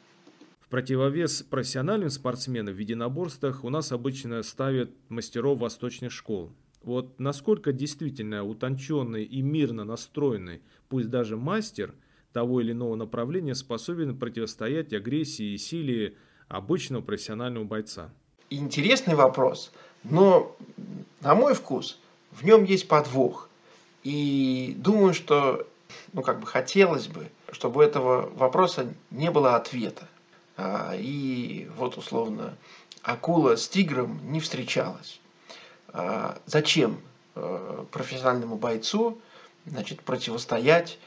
Противовес 0.72 1.42
профессиональным 1.42 2.08
спортсменам 2.08 2.74
в 2.74 2.78
единоборствах 2.78 3.62
у 3.62 3.68
нас 3.68 3.92
обычно 3.92 4.42
ставят 4.42 4.90
мастеров 5.10 5.58
восточных 5.58 6.10
школ. 6.10 6.50
Вот 6.82 7.20
насколько 7.20 7.74
действительно 7.74 8.42
утонченный 8.42 9.22
и 9.22 9.42
мирно 9.42 9.84
настроенный, 9.84 10.62
пусть 10.88 11.10
даже 11.10 11.36
мастер 11.36 11.94
того 12.32 12.62
или 12.62 12.72
иного 12.72 12.94
направления 12.94 13.54
способен 13.54 14.18
противостоять 14.18 14.94
агрессии 14.94 15.52
и 15.52 15.58
силе 15.58 16.14
обычного 16.48 17.02
профессионального 17.02 17.64
бойца? 17.64 18.10
интересный 18.48 19.14
вопрос, 19.14 19.72
но 20.04 20.56
на 21.20 21.34
мой 21.34 21.52
вкус 21.52 21.98
в 22.30 22.46
нем 22.46 22.64
есть 22.64 22.88
подвох. 22.88 23.50
И 24.04 24.74
думаю, 24.78 25.12
что 25.12 25.66
ну, 26.14 26.22
как 26.22 26.40
бы 26.40 26.46
хотелось 26.46 27.08
бы, 27.08 27.28
чтобы 27.50 27.80
у 27.80 27.82
этого 27.82 28.30
вопроса 28.36 28.90
не 29.10 29.30
было 29.30 29.56
ответа. 29.56 30.08
А, 30.56 30.94
и 30.96 31.68
вот 31.76 31.96
условно 31.96 32.56
акула 33.02 33.56
с 33.56 33.68
тигром 33.68 34.20
не 34.32 34.40
встречалась. 34.40 35.20
А, 35.88 36.38
зачем 36.46 37.00
э, 37.34 37.84
профессиональному 37.90 38.56
бойцу 38.56 39.18
значит, 39.66 40.02
противостоять 40.02 40.98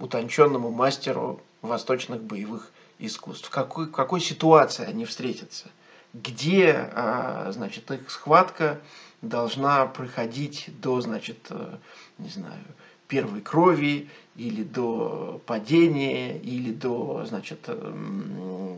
утонченному 0.00 0.70
мастеру 0.70 1.40
восточных 1.62 2.22
боевых 2.22 2.70
искусств? 2.98 3.48
В 3.48 3.50
какой, 3.50 3.86
в 3.86 3.92
какой 3.92 4.20
ситуации 4.20 4.84
они 4.84 5.04
встретятся? 5.04 5.68
где, 6.12 6.90
а, 6.92 7.50
значит, 7.52 7.90
их 7.90 8.10
схватка 8.10 8.80
должна 9.22 9.86
проходить 9.86 10.66
до, 10.80 11.00
значит, 11.00 11.46
э, 11.50 11.76
не 12.18 12.28
знаю, 12.28 12.64
первой 13.10 13.40
крови 13.42 14.08
или 14.36 14.62
до 14.62 15.42
падения 15.44 16.38
или 16.38 16.72
до, 16.72 17.24
значит, 17.26 17.58
э, 17.66 18.76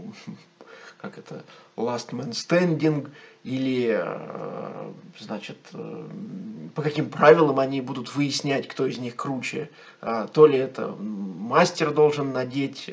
как 0.99 1.19
это, 1.19 1.45
last 1.77 2.11
man 2.11 2.31
standing, 2.31 3.11
или, 3.45 4.01
э, 4.03 4.93
значит, 5.19 5.59
по 6.75 6.83
каким 6.83 7.11
правилам 7.11 7.59
они 7.59 7.81
будут 7.81 8.15
выяснять, 8.15 8.67
кто 8.67 8.87
из 8.87 8.99
них 8.99 9.17
круче. 9.17 9.69
А, 10.01 10.27
то 10.27 10.47
ли 10.47 10.59
это 10.59 10.97
мастер 10.99 11.93
должен 11.93 12.33
надеть 12.33 12.91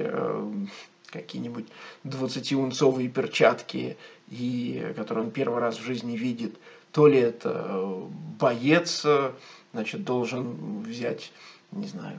какие-нибудь 1.12 1.66
20-унцовые 2.04 3.08
перчатки, 3.08 3.98
и, 4.30 4.94
которые 4.96 5.26
он 5.26 5.32
первый 5.32 5.60
раз 5.60 5.78
в 5.78 5.84
жизни 5.84 6.18
видит, 6.18 6.56
то 6.92 7.08
ли 7.08 7.20
это 7.20 8.08
боец, 8.40 9.06
значит, 9.74 10.04
должен 10.04 10.82
взять, 10.82 11.32
не 11.72 11.88
знаю, 11.88 12.18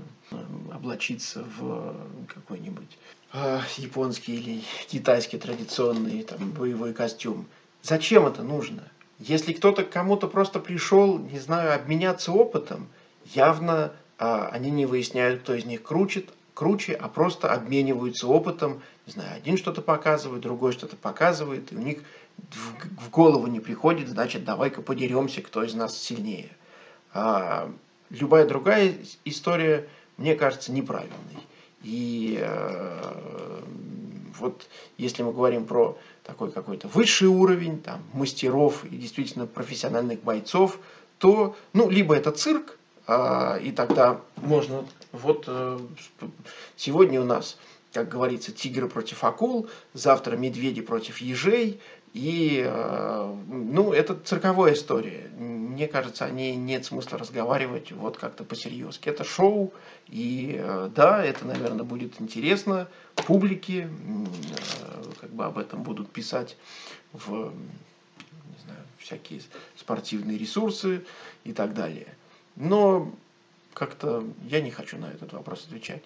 облачиться 0.73 1.45
в 1.59 1.97
какой-нибудь 2.33 2.99
э, 3.33 3.61
японский 3.77 4.37
или 4.37 4.63
китайский 4.89 5.39
традиционный 5.39 6.23
там, 6.23 6.51
боевой 6.51 6.93
костюм. 6.95 7.47
Зачем 7.83 8.27
это 8.27 8.43
нужно? 8.43 8.83
Если 9.19 9.53
кто-то 9.53 9.85
кому-то 9.85 10.29
просто 10.29 10.61
пришел, 10.61 11.19
не 11.19 11.39
знаю, 11.39 11.75
обменяться 11.75 12.33
опытом, 12.33 12.89
явно 13.27 13.93
э, 14.19 14.49
они 14.53 14.71
не 14.71 14.87
выясняют, 14.87 15.43
кто 15.43 15.55
из 15.55 15.65
них 15.65 15.83
кручит, 15.83 16.31
круче, 16.55 16.93
а 16.93 17.09
просто 17.09 17.53
обмениваются 17.53 18.29
опытом. 18.29 18.83
Не 19.07 19.13
знаю, 19.13 19.37
один 19.37 19.57
что-то 19.57 19.83
показывает, 19.83 20.43
другой 20.43 20.73
что-то 20.73 20.95
показывает, 20.97 21.73
и 21.73 21.77
у 21.77 21.81
них 21.81 22.03
в, 22.37 23.07
в 23.07 23.11
голову 23.11 23.47
не 23.47 23.61
приходит, 23.61 24.09
значит, 24.09 24.45
давай-ка 24.45 24.83
подеремся, 24.83 25.43
кто 25.43 25.65
из 25.65 25.75
нас 25.75 25.99
сильнее. 25.99 26.51
А 27.13 27.71
любая 28.11 28.47
другая 28.47 28.95
история, 29.25 29.89
мне 30.17 30.35
кажется, 30.35 30.73
неправильной. 30.73 31.17
И 31.83 32.39
э, 32.41 33.61
вот 34.39 34.67
если 34.99 35.23
мы 35.23 35.33
говорим 35.33 35.65
про 35.65 35.97
такой 36.25 36.51
какой-то 36.51 36.89
высший 36.89 37.29
уровень, 37.29 37.81
там, 37.81 38.03
мастеров 38.13 38.85
и 38.85 38.97
действительно 38.97 39.47
профессиональных 39.47 40.23
бойцов, 40.23 40.79
то, 41.19 41.57
ну, 41.73 41.89
либо 41.89 42.15
это 42.15 42.33
цирк, 42.33 42.79
а, 43.07 43.57
и 43.57 43.73
тогда 43.73 44.21
можно, 44.37 44.87
вот 45.13 45.45
э, 45.47 45.79
сегодня 46.77 47.21
у 47.21 47.25
нас, 47.25 47.59
как 47.93 48.09
говорится, 48.09 48.53
тигры 48.53 48.89
против 48.89 49.25
акул, 49.25 49.69
завтра 49.95 50.37
медведи 50.37 50.81
против 50.81 51.19
ежей, 51.19 51.81
и, 52.15 52.63
э, 52.65 53.35
ну, 53.49 53.93
это 53.93 54.15
цирковая 54.15 54.75
история. 54.75 55.31
Мне 55.81 55.89
кажется, 55.89 56.27
о 56.27 56.31
ней 56.31 56.57
нет 56.57 56.85
смысла 56.85 57.17
разговаривать 57.17 57.91
вот 57.91 58.19
как-то 58.19 58.45
по-серьезки. 58.45 59.09
Это 59.09 59.25
шоу, 59.25 59.73
и 60.09 60.57
э, 60.59 60.91
да, 60.95 61.25
это, 61.25 61.47
наверное, 61.47 61.85
будет 61.85 62.21
интересно 62.21 62.87
публике, 63.15 63.89
как 65.23 65.31
бы 65.31 65.47
об 65.47 65.57
этом 65.57 65.83
будут 65.83 66.13
писать 66.13 66.59
в, 67.15 67.31
не 67.31 68.63
знаю, 68.63 68.85
всякие 68.99 69.41
спортивные 69.75 70.37
ресурсы 70.37 71.03
и 71.45 71.55
так 71.55 71.73
далее. 71.73 72.09
Но 72.57 73.11
как-то 73.73 74.23
я 74.43 74.61
не 74.61 74.71
хочу 74.71 74.99
на 74.99 75.07
этот 75.07 75.33
вопрос 75.33 75.65
отвечать. 75.65 76.05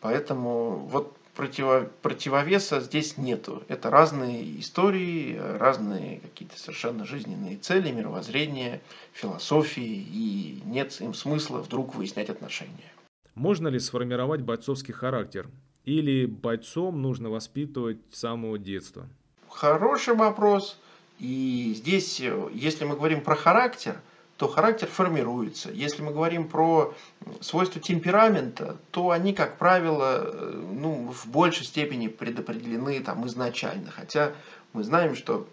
Поэтому 0.00 0.76
вот 0.76 1.16
противо, 1.38 1.88
противовеса 2.02 2.80
здесь 2.80 3.16
нету. 3.16 3.62
Это 3.68 3.90
разные 3.90 4.58
истории, 4.58 5.38
разные 5.38 6.18
какие-то 6.18 6.58
совершенно 6.58 7.04
жизненные 7.04 7.56
цели, 7.56 7.92
мировоззрения, 7.92 8.80
философии, 9.12 10.04
и 10.12 10.60
нет 10.64 11.00
им 11.00 11.14
смысла 11.14 11.58
вдруг 11.58 11.94
выяснять 11.94 12.28
отношения. 12.28 12.92
Можно 13.36 13.68
ли 13.68 13.78
сформировать 13.78 14.42
бойцовский 14.42 14.92
характер? 14.92 15.48
Или 15.84 16.26
бойцом 16.26 17.00
нужно 17.00 17.30
воспитывать 17.30 17.98
с 18.12 18.18
самого 18.18 18.58
детства? 18.58 19.08
Хороший 19.48 20.14
вопрос. 20.14 20.76
И 21.20 21.72
здесь, 21.76 22.20
если 22.52 22.84
мы 22.84 22.96
говорим 22.96 23.20
про 23.20 23.36
характер, 23.36 24.00
то 24.38 24.46
характер 24.46 24.86
формируется. 24.86 25.70
Если 25.72 26.00
мы 26.00 26.12
говорим 26.12 26.46
про 26.46 26.94
свойства 27.40 27.82
темперамента, 27.82 28.76
то 28.92 29.10
они, 29.10 29.34
как 29.34 29.58
правило, 29.58 30.22
э, 30.24 30.62
ну, 30.72 31.12
в 31.12 31.26
большей 31.26 31.66
степени 31.66 32.06
предопределены 32.06 33.00
там, 33.00 33.26
изначально. 33.26 33.90
Хотя 33.90 34.32
мы 34.72 34.84
знаем, 34.84 35.16
что 35.16 35.48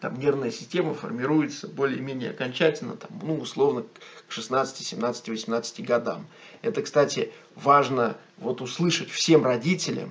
там, 0.00 0.20
нервная 0.20 0.52
система 0.52 0.94
формируется 0.94 1.66
более-менее 1.66 2.30
окончательно, 2.30 2.96
там, 2.96 3.10
ну, 3.22 3.38
условно, 3.38 3.82
к 4.28 4.32
16, 4.32 4.86
17, 4.86 5.28
18 5.28 5.84
годам. 5.84 6.26
Это, 6.62 6.82
кстати, 6.82 7.32
важно 7.56 8.16
вот 8.38 8.60
услышать 8.60 9.10
всем 9.10 9.44
родителям 9.44 10.10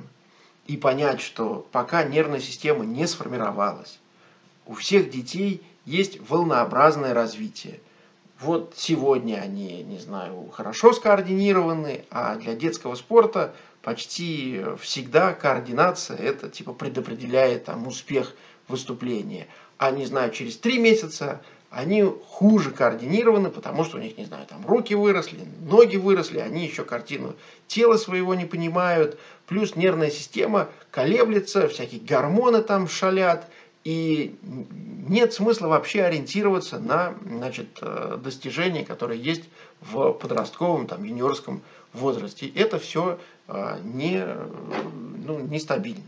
и 0.68 0.76
понять, 0.76 1.22
что 1.22 1.66
пока 1.72 2.04
нервная 2.04 2.42
система 2.42 2.84
не 2.84 3.08
сформировалась, 3.08 4.00
у 4.66 4.74
всех 4.74 5.10
детей 5.10 5.62
есть 5.86 6.20
волнообразное 6.30 7.14
развитие. 7.14 7.80
вот 8.40 8.74
сегодня 8.76 9.38
они, 9.38 9.84
не 9.84 9.98
знаю, 10.00 10.50
хорошо 10.52 10.92
скоординированы, 10.92 12.06
а 12.12 12.36
для 12.36 12.54
детского 12.54 12.96
спорта 12.96 13.54
почти 13.82 14.62
всегда 14.82 15.34
координация 15.34 16.18
это 16.18 16.50
типа 16.50 16.74
предопределяет 16.74 17.66
там 17.66 17.88
успех 17.88 18.36
выступления. 18.68 19.48
А 19.78 19.92
не 19.92 20.06
знаю, 20.06 20.32
через 20.32 20.58
три 20.58 20.80
месяца 20.80 21.42
они 21.70 22.04
хуже 22.04 22.72
координированы, 22.72 23.50
потому 23.50 23.84
что 23.84 23.98
у 23.98 24.00
них, 24.00 24.18
не 24.18 24.26
знаю, 24.26 24.46
там 24.48 24.66
руки 24.66 24.96
выросли, 24.96 25.42
ноги 25.62 25.98
выросли, 25.98 26.40
они 26.40 26.66
еще 26.66 26.84
картину 26.84 27.36
тела 27.68 27.98
своего 27.98 28.34
не 28.34 28.46
понимают, 28.46 29.20
плюс 29.46 29.76
нервная 29.76 30.10
система 30.10 30.70
колеблется, 30.90 31.68
всякие 31.68 32.00
гормоны 32.02 32.62
там 32.62 32.88
шалят, 32.88 33.50
и 33.86 34.36
нет 35.08 35.32
смысла 35.32 35.68
вообще 35.68 36.02
ориентироваться 36.02 36.80
на 36.80 37.16
значит, 37.24 37.78
э, 37.82 38.18
достижения, 38.22 38.84
которые 38.84 39.22
есть 39.22 39.44
в 39.80 40.12
подростковом, 40.14 40.88
там, 40.88 41.04
юниорском 41.04 41.62
возрасте. 41.94 42.48
Это 42.48 42.80
все 42.80 43.20
э, 43.48 43.80
не, 43.84 44.26
ну, 45.24 45.40
нестабильно. 45.40 46.02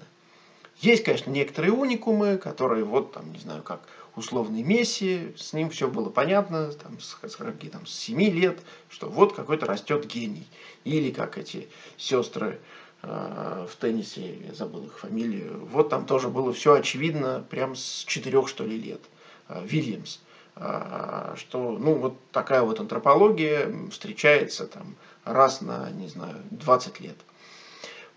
Есть, 0.80 1.04
конечно, 1.04 1.30
некоторые 1.30 1.72
уникумы, 1.72 2.38
которые 2.38 2.84
вот 2.84 3.13
там, 3.13 3.32
не 3.32 3.40
знаю, 3.40 3.62
как 3.62 3.82
условный 4.16 4.63
Месси, 4.63 5.34
с 5.38 5.54
ним 5.54 5.70
все 5.70 5.88
было 5.88 6.10
понятно, 6.10 6.72
там, 6.72 7.00
с, 7.00 7.16
с, 7.22 7.36
там, 7.36 7.86
с 7.86 7.92
7 7.92 8.20
лет, 8.32 8.60
что 8.90 9.08
вот 9.08 9.36
какой-то 9.36 9.68
растет 9.68 10.08
гений. 10.08 10.48
Или 10.84 11.12
как 11.12 11.38
эти 11.38 11.70
сестры 11.98 12.60
в 13.08 13.76
теннисе, 13.80 14.36
я 14.46 14.54
забыл 14.54 14.86
их 14.86 15.00
фамилию, 15.00 15.65
вот 15.72 15.89
там 15.89 16.06
тоже 16.06 16.30
было 16.30 16.52
все 16.52 16.74
очевидно, 16.74 17.43
прям 17.50 17.76
с 17.76 18.04
четырех, 18.06 18.48
что 18.48 18.65
ли, 18.65 18.78
лет. 18.78 19.02
Э, 19.48 19.62
Вильямс. 19.63 20.20
Э, 20.56 21.34
что, 21.38 21.72
ну, 21.72 21.96
вот 21.96 22.17
такая 22.32 22.62
вот 22.62 22.80
антропология 22.80 23.72
встречается 23.91 24.67
там 24.67 24.96
раз 25.24 25.62
на, 25.62 25.89
не 25.91 26.08
знаю, 26.08 26.36
20 26.52 27.00
лет. 27.00 27.17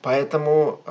Поэтому 0.02 0.82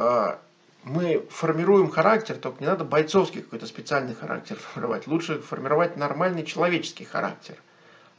мы 0.84 1.26
формируем 1.30 1.90
характер, 1.90 2.36
только 2.36 2.62
не 2.62 2.68
надо 2.68 2.84
бойцовский 2.84 3.42
какой-то 3.42 3.66
специальный 3.66 4.16
характер 4.16 4.58
формировать. 4.74 5.08
Лучше 5.08 5.40
формировать 5.40 5.98
нормальный 5.98 6.46
человеческий 6.46 7.06
характер. 7.06 7.56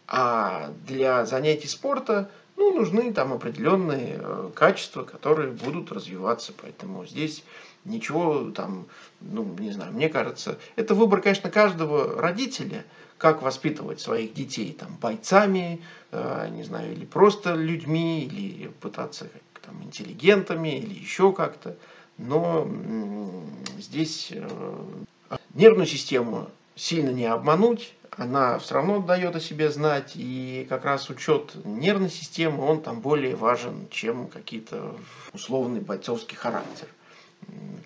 А 0.06 0.72
для 0.86 1.24
занятий 1.24 1.68
спорта 1.68 2.30
ну, 2.60 2.74
нужны 2.74 3.10
там 3.14 3.32
определенные 3.32 4.20
э, 4.20 4.50
качества, 4.54 5.02
которые 5.02 5.50
будут 5.50 5.90
развиваться. 5.90 6.52
Поэтому 6.60 7.06
здесь 7.06 7.42
ничего 7.86 8.50
там, 8.50 8.86
ну, 9.22 9.44
не 9.58 9.70
знаю, 9.72 9.94
мне 9.94 10.10
кажется, 10.10 10.58
это 10.76 10.94
выбор, 10.94 11.22
конечно, 11.22 11.50
каждого 11.50 12.20
родителя, 12.20 12.84
как 13.16 13.40
воспитывать 13.40 14.00
своих 14.00 14.34
детей 14.34 14.76
там 14.78 14.94
бойцами, 15.00 15.80
э, 16.12 16.48
не 16.50 16.62
знаю, 16.62 16.92
или 16.92 17.06
просто 17.06 17.54
людьми, 17.54 18.24
или 18.24 18.68
пытаться 18.68 19.28
там 19.62 19.82
интеллигентами, 19.82 20.78
или 20.78 20.92
еще 20.92 21.32
как-то. 21.32 21.76
Но 22.18 22.68
здесь 23.78 24.32
э, 24.32 25.36
нервную 25.54 25.86
систему 25.86 26.50
сильно 26.76 27.08
не 27.08 27.24
обмануть, 27.24 27.94
она 28.16 28.58
все 28.58 28.74
равно 28.74 29.00
дает 29.00 29.36
о 29.36 29.40
себе 29.40 29.70
знать, 29.70 30.12
и 30.14 30.66
как 30.68 30.84
раз 30.84 31.08
учет 31.10 31.54
нервной 31.64 32.10
системы, 32.10 32.64
он 32.64 32.82
там 32.82 33.00
более 33.00 33.36
важен, 33.36 33.88
чем 33.90 34.28
какие-то 34.28 34.96
условный 35.32 35.80
бойцовский 35.80 36.36
характер, 36.36 36.88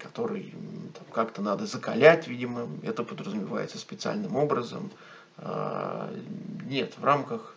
который 0.03 0.55
как-то 1.13 1.43
надо 1.43 1.67
закалять, 1.67 2.27
видимо, 2.27 2.69
это 2.83 3.05
подразумевается 3.05 3.79
специальным 3.79 4.37
образом. 4.37 4.91
А, 5.39 6.13
нет, 6.65 6.95
в 6.97 7.05
рамках 7.05 7.55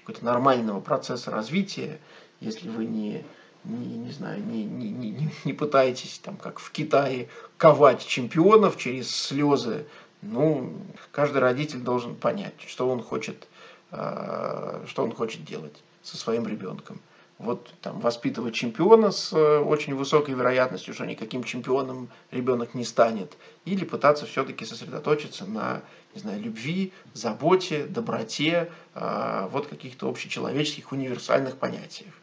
какого-то 0.00 0.24
нормального 0.24 0.80
процесса 0.80 1.30
развития, 1.30 1.98
если 2.40 2.68
вы 2.68 2.86
не 2.86 3.24
не, 3.64 3.96
не 3.98 4.12
знаю, 4.12 4.44
не, 4.44 4.64
не, 4.64 4.90
не, 4.90 5.30
не 5.44 5.52
пытаетесь, 5.52 6.20
там, 6.22 6.36
как 6.36 6.58
в 6.60 6.70
Китае, 6.70 7.28
ковать 7.56 8.06
чемпионов 8.06 8.76
через 8.76 9.10
слезы 9.10 9.86
ну, 10.22 10.72
каждый 11.12 11.38
родитель 11.38 11.80
должен 11.80 12.14
понять, 12.14 12.54
что 12.66 12.88
он 12.88 13.02
хочет, 13.02 13.48
а, 13.90 14.82
что 14.86 15.04
он 15.04 15.12
хочет 15.12 15.44
делать 15.44 15.82
со 16.02 16.16
своим 16.16 16.46
ребенком. 16.46 17.00
Вот 17.38 17.70
там 17.82 18.00
воспитывать 18.00 18.54
чемпиона 18.54 19.10
с 19.10 19.30
э, 19.34 19.58
очень 19.58 19.94
высокой 19.94 20.34
вероятностью, 20.34 20.94
что 20.94 21.04
никаким 21.04 21.44
чемпионом 21.44 22.08
ребенок 22.30 22.72
не 22.72 22.82
станет, 22.82 23.36
или 23.66 23.84
пытаться 23.84 24.24
все-таки 24.24 24.64
сосредоточиться 24.64 25.44
на, 25.44 25.82
не 26.14 26.22
знаю, 26.22 26.40
любви, 26.40 26.94
заботе, 27.12 27.84
доброте, 27.84 28.70
а, 28.94 29.48
вот 29.48 29.66
каких-то 29.66 30.08
общечеловеческих 30.08 30.92
универсальных 30.92 31.58
понятиях. 31.58 32.14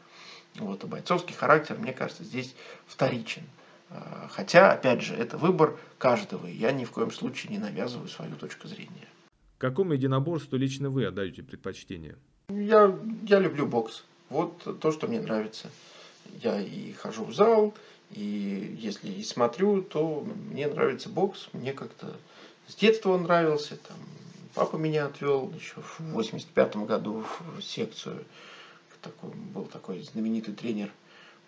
Вот, 0.56 0.84
а 0.84 0.88
бойцовский 0.88 1.36
характер, 1.36 1.78
мне 1.78 1.94
кажется, 1.94 2.24
здесь 2.24 2.56
вторичен. 2.88 3.44
А, 3.94 4.28
хотя, 4.32 4.72
опять 4.72 5.02
же, 5.02 5.14
это 5.14 5.38
выбор 5.38 5.78
каждого, 6.00 6.48
и 6.48 6.56
я 6.56 6.72
ни 6.72 6.84
в 6.84 6.92
коем 6.92 7.12
случае 7.12 7.52
не 7.52 7.60
навязываю 7.60 8.08
свою 8.08 8.36
точку 8.36 8.68
зрения. 8.68 9.08
Какому 9.60 9.94
единоборству 9.94 10.58
лично 10.58 10.90
вы 10.90 11.06
отдаете 11.06 11.44
предпочтение? 11.44 12.18
Я, 12.50 12.98
я 13.24 13.40
люблю 13.40 13.68
бокс. 13.68 14.04
Вот 14.30 14.80
то, 14.80 14.92
что 14.92 15.08
мне 15.08 15.22
нравится. 15.22 15.70
Я 16.42 16.60
и 16.60 16.94
хожу 16.94 17.24
в 17.26 17.34
зал, 17.34 17.74
и 18.10 18.76
если 18.80 19.10
и 19.10 19.24
смотрю, 19.24 19.84
то 19.84 20.26
мне 20.50 20.68
нравится 20.68 21.10
бокс. 21.10 21.50
Мне 21.54 21.72
как-то 21.72 22.16
с 22.68 22.76
детства 22.76 23.12
он 23.12 23.24
нравился. 23.24 23.78
Там, 23.78 23.98
папа 24.56 24.76
меня 24.76 25.06
отвел 25.06 25.52
еще 25.52 25.76
в 25.82 26.00
85 26.14 26.78
году 26.78 27.24
в 27.56 27.62
секцию. 27.62 28.26
Такой, 29.02 29.32
был 29.54 29.66
такой 29.66 30.02
знаменитый 30.02 30.54
тренер 30.54 30.90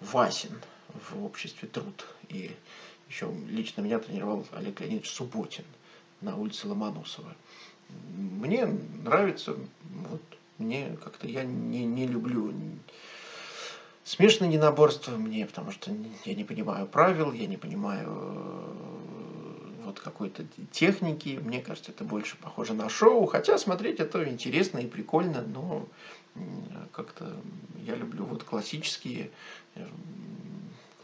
Васин 0.02 0.52
в 1.10 1.26
обществе 1.26 1.68
труд. 1.68 2.06
И 2.30 2.52
еще 3.10 3.32
лично 3.48 3.82
меня 3.82 4.00
тренировал 4.00 4.46
Олег 4.54 4.82
Леонидович 4.82 5.10
Субботин 5.10 5.66
на 6.22 6.36
улице 6.36 6.68
Ломоносова. 6.68 7.36
Мне 8.18 8.66
нравится, 8.66 9.56
вот, 9.84 10.22
мне 10.58 10.98
как-то 11.04 11.28
я 11.28 11.44
не, 11.44 11.86
не 11.86 12.08
люблю 12.08 12.52
смешанное 14.04 14.50
единоборство 14.50 15.18
мне, 15.18 15.46
потому 15.46 15.72
что 15.72 15.92
я 16.26 16.36
не 16.36 16.44
понимаю 16.44 16.88
правил, 16.88 17.32
я 17.32 17.48
не 17.48 17.58
понимаю 17.58 18.08
э, 18.08 18.96
вот 19.84 20.00
какой-то 20.00 20.46
техники. 20.72 21.40
Мне 21.44 21.62
кажется, 21.62 21.92
это 21.92 22.04
больше 22.04 22.38
похоже 22.38 22.74
на 22.74 22.90
шоу. 22.90 23.26
Хотя 23.26 23.58
смотреть 23.58 24.00
это 24.00 24.28
интересно 24.30 24.80
и 24.80 24.88
прикольно, 24.88 25.42
но 25.42 25.88
как-то 26.92 27.36
я 27.84 27.96
люблю 27.96 28.26
вот 28.26 28.44
классические 28.44 29.32
э, 29.76 29.88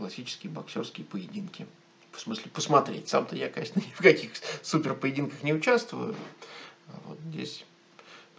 классические 0.01 0.51
боксерские 0.51 1.05
поединки. 1.05 1.67
В 2.11 2.19
смысле, 2.19 2.49
посмотреть. 2.51 3.07
Сам-то 3.07 3.35
я, 3.35 3.49
конечно, 3.49 3.79
ни 3.85 3.91
в 3.93 3.99
каких 3.99 4.31
супер 4.63 4.95
поединках 4.95 5.43
не 5.43 5.53
участвую. 5.53 6.15
А 6.87 6.99
вот 7.05 7.19
здесь 7.29 7.65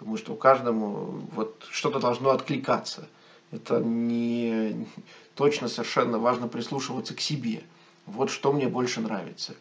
думаю, 0.01 0.19
что 0.19 0.33
у 0.33 0.37
каждому 0.37 1.29
вот 1.33 1.65
что-то 1.71 2.01
должно 2.01 2.31
откликаться. 2.31 3.09
Это 3.53 3.79
не 3.79 4.89
точно 5.37 5.69
совершенно 5.69 6.19
важно 6.19 6.49
прислушиваться 6.49 7.15
к 7.15 7.21
себе. 7.21 7.63
Вот 8.07 8.31
что 8.31 8.53
мне 8.53 8.67
больше 8.67 9.01
нравится. 9.01 9.55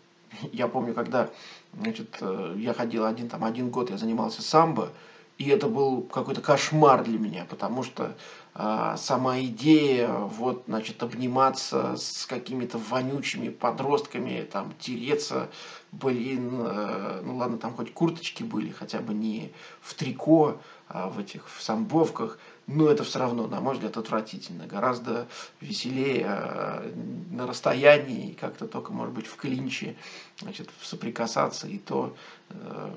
Я 0.51 0.67
помню, 0.67 0.95
когда 0.95 1.29
значит, 1.73 2.17
э, 2.21 2.55
я 2.57 2.73
ходил 2.73 3.05
один, 3.05 3.29
там, 3.29 3.43
один 3.43 3.69
год, 3.69 3.91
я 3.91 3.97
занимался 3.97 4.41
самбо, 4.41 4.91
и 5.37 5.49
это 5.49 5.67
был 5.67 6.01
какой-то 6.01 6.41
кошмар 6.41 7.03
для 7.03 7.19
меня, 7.19 7.45
потому 7.45 7.83
что 7.83 8.15
сама 8.53 9.39
идея, 9.41 10.09
вот, 10.09 10.63
значит, 10.67 11.01
обниматься 11.03 11.95
с 11.95 12.25
какими-то 12.25 12.77
вонючими 12.77 13.49
подростками, 13.49 14.47
там, 14.51 14.73
тереться, 14.77 15.49
блин, 15.91 16.59
э, 16.59 17.21
ну 17.23 17.37
ладно, 17.37 17.57
там 17.57 17.73
хоть 17.73 17.93
курточки 17.93 18.43
были, 18.43 18.71
хотя 18.71 18.99
бы 18.99 19.13
не 19.13 19.53
в 19.81 19.93
трико, 19.93 20.57
а 20.89 21.07
в 21.07 21.19
этих, 21.19 21.47
в 21.49 21.61
самбовках, 21.61 22.39
но 22.67 22.89
это 22.89 23.03
все 23.03 23.19
равно, 23.19 23.47
на 23.47 23.61
мой 23.61 23.75
взгляд, 23.75 23.97
отвратительно. 23.97 24.67
Гораздо 24.67 25.27
веселее 25.61 26.25
э, 26.27 26.93
на 27.31 27.47
расстоянии, 27.47 28.33
как-то 28.33 28.67
только, 28.67 28.91
может 28.91 29.13
быть, 29.13 29.27
в 29.27 29.35
клинче, 29.35 29.95
значит, 30.39 30.69
соприкасаться, 30.81 31.67
и 31.67 31.77
то 31.77 32.15
э, 32.49 32.91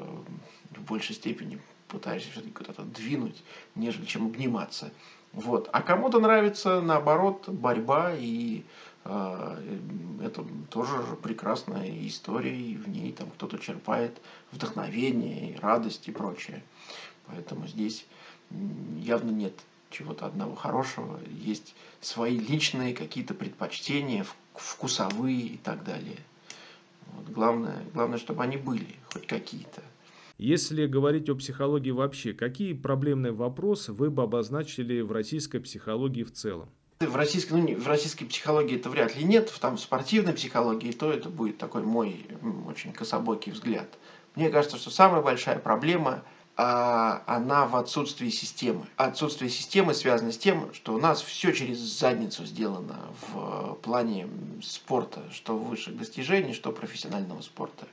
в 0.70 0.82
большей 0.82 1.14
степени 1.14 1.60
пытаешься 1.88 2.30
все-таки 2.32 2.52
куда-то 2.52 2.82
двинуть, 2.82 3.42
нежели 3.74 4.04
чем 4.04 4.26
обниматься. 4.26 4.90
Вот. 5.34 5.68
А 5.72 5.82
кому-то 5.82 6.20
нравится, 6.20 6.80
наоборот, 6.80 7.48
борьба, 7.48 8.12
и 8.14 8.62
э, 9.04 9.56
это 10.22 10.44
тоже 10.70 10.94
прекрасная 11.22 11.90
история, 12.06 12.56
и 12.56 12.76
в 12.76 12.88
ней 12.88 13.12
там 13.12 13.30
кто-то 13.30 13.58
черпает 13.58 14.20
вдохновение, 14.52 15.52
и 15.52 15.58
радость 15.58 16.06
и 16.06 16.12
прочее. 16.12 16.62
Поэтому 17.26 17.66
здесь 17.66 18.06
явно 19.00 19.30
нет 19.30 19.54
чего-то 19.90 20.26
одного 20.26 20.54
хорошего, 20.54 21.18
есть 21.28 21.74
свои 22.00 22.38
личные 22.38 22.94
какие-то 22.94 23.34
предпочтения, 23.34 24.24
вкусовые 24.54 25.40
и 25.40 25.56
так 25.56 25.82
далее. 25.84 26.18
Вот. 27.12 27.28
Главное, 27.28 27.82
главное, 27.92 28.18
чтобы 28.18 28.44
они 28.44 28.56
были, 28.56 28.94
хоть 29.12 29.26
какие-то. 29.26 29.82
Если 30.38 30.86
говорить 30.86 31.28
о 31.28 31.36
психологии 31.36 31.92
вообще, 31.92 32.32
какие 32.32 32.72
проблемные 32.72 33.32
вопросы 33.32 33.92
вы 33.92 34.10
бы 34.10 34.24
обозначили 34.24 35.00
в 35.00 35.12
российской 35.12 35.60
психологии 35.60 36.24
в 36.24 36.32
целом? 36.32 36.68
В 37.00 37.14
российской, 37.14 37.52
ну, 37.52 37.76
в 37.76 37.86
российской 37.86 38.24
психологии 38.24 38.76
это 38.76 38.90
вряд 38.90 39.16
ли 39.16 39.24
нет, 39.24 39.52
там 39.60 39.76
в 39.76 39.80
спортивной 39.80 40.32
психологии, 40.32 40.90
то 40.90 41.12
это 41.12 41.28
будет 41.28 41.58
такой 41.58 41.82
мой 41.82 42.26
очень 42.68 42.92
кособокий 42.92 43.52
взгляд. 43.52 43.88
Мне 44.34 44.50
кажется, 44.50 44.76
что 44.76 44.90
самая 44.90 45.22
большая 45.22 45.58
проблема 45.58 46.24
а 46.56 47.24
она 47.26 47.66
в 47.66 47.74
отсутствии 47.74 48.28
системы. 48.28 48.86
Отсутствие 48.96 49.50
системы 49.50 49.92
связано 49.92 50.30
с 50.30 50.38
тем, 50.38 50.72
что 50.72 50.94
у 50.94 50.98
нас 50.98 51.20
все 51.20 51.52
через 51.52 51.78
задницу 51.78 52.44
сделано 52.44 52.96
в 53.22 53.74
плане 53.82 54.28
спорта, 54.62 55.20
что 55.32 55.56
высших 55.56 55.96
достижений, 55.96 56.52
что 56.52 56.70
профессионального 56.70 57.40
спорта. 57.42 57.88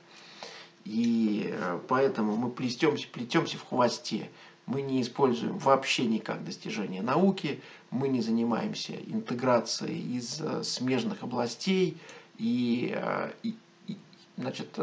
И 0.84 1.48
э, 1.52 1.80
поэтому 1.88 2.36
мы 2.36 2.50
плетемся, 2.50 3.06
плетемся 3.08 3.56
в 3.56 3.64
хвосте. 3.64 4.30
Мы 4.66 4.82
не 4.82 5.02
используем 5.02 5.58
вообще 5.58 6.06
никак 6.06 6.44
достижения 6.44 7.02
науки, 7.02 7.60
мы 7.90 8.08
не 8.08 8.20
занимаемся 8.20 8.94
интеграцией 8.94 10.16
из 10.16 10.40
э, 10.40 10.62
смежных 10.62 11.22
областей, 11.22 11.98
и, 12.38 12.92
э, 12.96 13.30
и, 13.42 13.54
и 13.86 13.96
значит, 14.36 14.78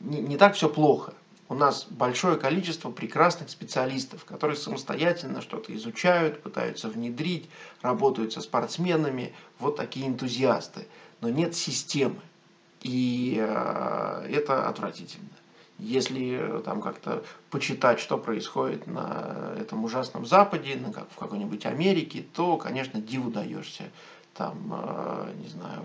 не, 0.00 0.20
не 0.20 0.36
так 0.36 0.54
все 0.54 0.68
плохо. 0.68 1.14
У 1.50 1.54
нас 1.54 1.86
большое 1.88 2.36
количество 2.36 2.90
прекрасных 2.90 3.48
специалистов, 3.48 4.26
которые 4.26 4.56
самостоятельно 4.58 5.40
что-то 5.40 5.74
изучают, 5.74 6.42
пытаются 6.42 6.90
внедрить, 6.90 7.48
работают 7.80 8.34
со 8.34 8.42
спортсменами, 8.42 9.32
вот 9.58 9.76
такие 9.76 10.06
энтузиасты. 10.06 10.86
Но 11.22 11.30
нет 11.30 11.54
системы. 11.56 12.20
И 12.88 13.36
э, 13.38 14.26
это 14.30 14.66
отвратительно. 14.66 15.28
Если 15.78 16.38
э, 16.40 16.62
там 16.64 16.80
как-то 16.80 17.22
почитать, 17.50 18.00
что 18.00 18.16
происходит 18.16 18.86
на 18.86 19.52
этом 19.60 19.84
ужасном 19.84 20.24
Западе, 20.24 20.76
на 20.76 20.90
как 20.90 21.06
в 21.10 21.16
какой-нибудь 21.16 21.66
Америке, 21.66 22.24
то, 22.34 22.56
конечно, 22.56 22.98
диву 22.98 23.30
даешься. 23.30 23.84
Там, 24.32 24.56
э, 24.72 25.32
не 25.42 25.48
знаю, 25.48 25.82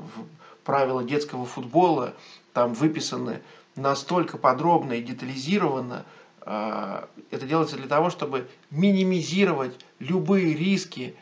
правила 0.64 1.04
детского 1.04 1.46
футбола, 1.46 2.14
там 2.54 2.74
выписаны 2.74 3.42
настолько 3.76 4.38
подробно 4.38 4.94
и 4.94 5.04
детализированно. 5.04 6.06
Это 6.46 7.46
делается 7.48 7.78
для 7.78 7.88
того, 7.88 8.10
чтобы 8.10 8.50
минимизировать 8.70 9.78
любые 10.00 10.54
риски 10.54 11.16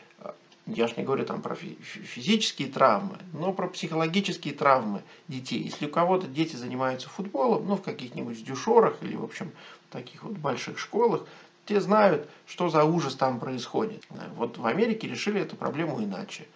я 0.67 0.87
же 0.87 0.93
не 0.97 1.03
говорю 1.03 1.25
там 1.25 1.41
про 1.41 1.55
физические 1.55 2.67
травмы, 2.67 3.17
но 3.33 3.51
про 3.51 3.67
психологические 3.67 4.53
травмы 4.53 5.01
детей. 5.27 5.61
Если 5.63 5.87
у 5.87 5.89
кого-то 5.89 6.27
дети 6.27 6.55
занимаются 6.55 7.09
футболом, 7.09 7.67
ну, 7.67 7.75
в 7.75 7.81
каких-нибудь 7.81 8.43
дюшорах 8.43 8.97
или, 9.01 9.15
в 9.15 9.23
общем, 9.23 9.51
в 9.89 9.93
таких 9.93 10.23
вот 10.23 10.33
больших 10.33 10.77
школах, 10.77 11.25
те 11.65 11.79
знают, 11.81 12.29
что 12.47 12.69
за 12.69 12.83
ужас 12.83 13.15
там 13.15 13.39
происходит. 13.39 14.03
Вот 14.35 14.57
в 14.57 14.65
Америке 14.65 15.07
решили 15.07 15.41
эту 15.41 15.55
проблему 15.55 16.03
иначе. 16.03 16.47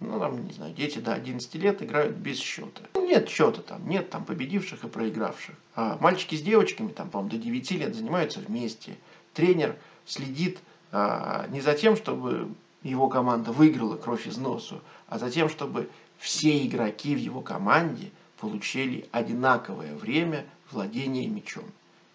Ну, 0.00 0.18
там, 0.18 0.44
не 0.44 0.52
знаю, 0.52 0.74
дети 0.74 0.98
до 0.98 1.12
11 1.14 1.54
лет 1.54 1.82
играют 1.82 2.16
без 2.16 2.38
счета. 2.38 2.82
Ну, 2.94 3.06
нет 3.06 3.28
счета 3.28 3.62
там, 3.62 3.88
нет 3.88 4.10
там 4.10 4.24
победивших 4.24 4.82
и 4.84 4.88
проигравших. 4.88 5.54
А 5.76 5.96
мальчики 6.00 6.34
с 6.34 6.42
девочками, 6.42 6.88
там, 6.88 7.08
по-моему, 7.08 7.30
до 7.30 7.38
9 7.38 7.70
лет 7.72 7.94
занимаются 7.94 8.40
вместе. 8.40 8.96
Тренер 9.32 9.76
следит 10.04 10.58
а, 10.90 11.46
не 11.50 11.60
за 11.60 11.74
тем, 11.74 11.96
чтобы 11.96 12.48
его 12.82 13.08
команда 13.08 13.52
выиграла 13.52 13.96
кровь 13.96 14.26
из 14.26 14.36
носу, 14.36 14.80
а 15.08 15.18
затем, 15.18 15.48
чтобы 15.48 15.88
все 16.18 16.66
игроки 16.66 17.14
в 17.14 17.18
его 17.18 17.40
команде 17.40 18.10
получили 18.38 19.08
одинаковое 19.12 19.94
время 19.94 20.44
владения 20.70 21.26
мячом. 21.26 21.64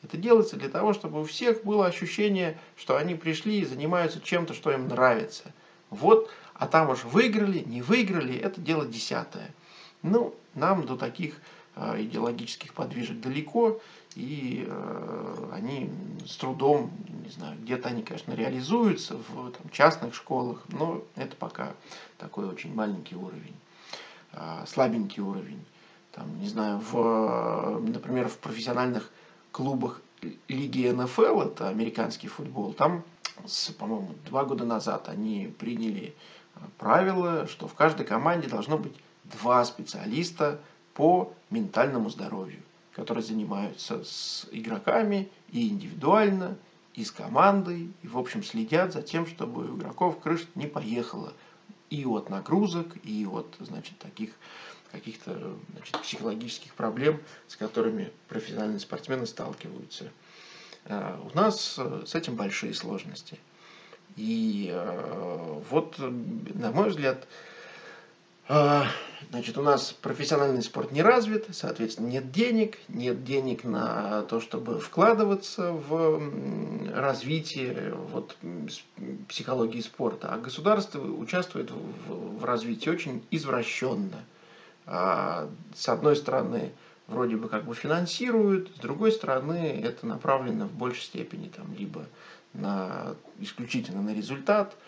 Это 0.03 0.17
делается 0.17 0.58
для 0.58 0.69
того, 0.69 0.93
чтобы 0.93 1.21
у 1.21 1.25
всех 1.25 1.63
было 1.63 1.86
ощущение, 1.86 2.58
что 2.77 2.97
они 2.97 3.15
пришли 3.15 3.60
и 3.60 3.65
занимаются 3.65 4.21
чем-то, 4.21 4.53
что 4.53 4.71
им 4.71 4.88
нравится. 4.88 5.43
Вот, 5.89 6.30
а 6.53 6.67
там 6.67 6.89
уж 6.89 7.03
выиграли, 7.03 7.60
не 7.60 7.82
выиграли, 7.82 8.38
это 8.38 8.62
дело 8.62 8.86
десятое. 8.86 9.53
Ну, 10.03 10.36
нам 10.53 10.86
до 10.86 10.95
таких 10.97 11.36
э, 11.75 12.01
идеологических 12.03 12.73
подвижек 12.73 13.19
далеко, 13.19 13.80
и 14.17 14.65
э, 14.67 15.49
они 15.53 15.91
с 16.25 16.38
трудом, 16.38 16.89
не 17.23 17.30
знаю, 17.30 17.56
где-то 17.62 17.89
они, 17.89 18.01
конечно, 18.01 18.34
реализуются 18.34 19.15
в 19.15 19.51
там, 19.51 19.69
частных 19.71 20.15
школах, 20.15 20.63
но 20.69 21.03
это 21.15 21.36
пока 21.36 21.73
такой 22.17 22.47
очень 22.47 22.73
маленький 22.73 23.15
уровень, 23.15 23.56
э, 24.34 24.63
слабенький 24.65 25.21
уровень. 25.21 25.63
Там, 26.13 26.41
не 26.41 26.47
знаю, 26.47 26.80
в, 26.80 27.80
например, 27.80 28.27
в 28.27 28.39
профессиональных 28.39 29.12
клубах 29.51 30.01
лиги 30.47 30.89
НФЛ, 30.89 31.41
это 31.41 31.69
американский 31.69 32.27
футбол, 32.27 32.73
там, 32.73 33.03
по-моему, 33.77 34.15
два 34.25 34.45
года 34.45 34.65
назад 34.65 35.10
они 35.10 35.53
приняли 35.60 36.15
правило, 36.80 37.45
что 37.45 37.67
в 37.67 37.75
каждой 37.75 38.08
команде 38.08 38.47
должно 38.47 38.80
быть 38.80 38.95
два 39.25 39.63
специалиста 39.63 40.60
по 40.95 41.32
ментальному 41.51 42.10
здоровью 42.10 42.63
которые 42.97 43.23
занимаются 43.23 44.03
с 44.03 44.47
игроками 44.51 45.29
и 45.51 45.69
индивидуально, 45.69 46.57
и 46.95 47.05
с 47.05 47.12
командой, 47.12 47.93
и, 48.01 48.07
в 48.07 48.17
общем, 48.17 48.43
следят 48.43 48.91
за 48.91 49.03
тем, 49.03 49.27
чтобы 49.27 49.71
у 49.71 49.77
игроков 49.77 50.19
крыша 50.19 50.47
не 50.55 50.65
поехала 50.65 51.31
и 51.91 52.05
от 52.05 52.31
нагрузок, 52.31 52.88
и 53.03 53.27
от, 53.27 53.55
значит, 53.60 53.99
таких 53.99 54.31
каких-то 54.91 55.55
значит, 55.73 56.01
психологических 56.01 56.73
проблем, 56.73 57.21
с 57.47 57.55
которыми 57.55 58.12
профессиональные 58.29 58.79
спортсмены 58.79 59.27
сталкиваются. 59.27 60.10
А, 60.86 61.21
у 61.21 61.38
нас 61.38 61.75
э, 61.77 62.03
с 62.05 62.15
этим 62.15 62.36
большие 62.36 62.73
сложности. 62.73 63.38
И 64.15 64.69
э, 64.71 65.62
вот, 65.69 65.99
на 65.99 66.71
мой 66.71 66.89
взгляд, 66.89 67.27
значит, 68.47 69.57
у 69.57 69.62
нас 69.62 69.91
профессиональный 69.91 70.62
спорт 70.62 70.91
не 70.91 71.01
развит, 71.01 71.47
соответственно, 71.51 72.07
нет 72.07 72.31
денег, 72.31 72.77
нет 72.88 73.23
денег 73.23 73.63
на 73.63 74.23
то, 74.23 74.39
чтобы 74.39 74.79
вкладываться 74.79 75.71
в 75.71 76.21
развитие 76.93 77.93
вот, 78.12 78.38
психологии 79.27 79.81
спорта, 79.81 80.33
а 80.33 80.38
государство 80.38 81.01
участвует 81.01 81.71
в, 81.71 82.39
в 82.39 82.45
развитии 82.45 82.89
очень 82.89 83.25
извращенно. 83.31 84.23
А, 84.86 85.49
с 85.75 85.89
одной 85.89 86.15
стороны, 86.15 86.71
вроде 87.07 87.36
бы 87.36 87.49
как 87.49 87.65
бы 87.65 87.75
финансируют, 87.75 88.71
с 88.77 88.79
другой 88.79 89.12
стороны, 89.12 89.81
это 89.83 90.05
направлено 90.07 90.67
в 90.67 90.73
большей 90.73 91.03
степени 91.03 91.49
там, 91.49 91.73
либо 91.77 92.05
на, 92.53 93.15
исключительно 93.39 94.01
на 94.01 94.13
результат– 94.13 94.73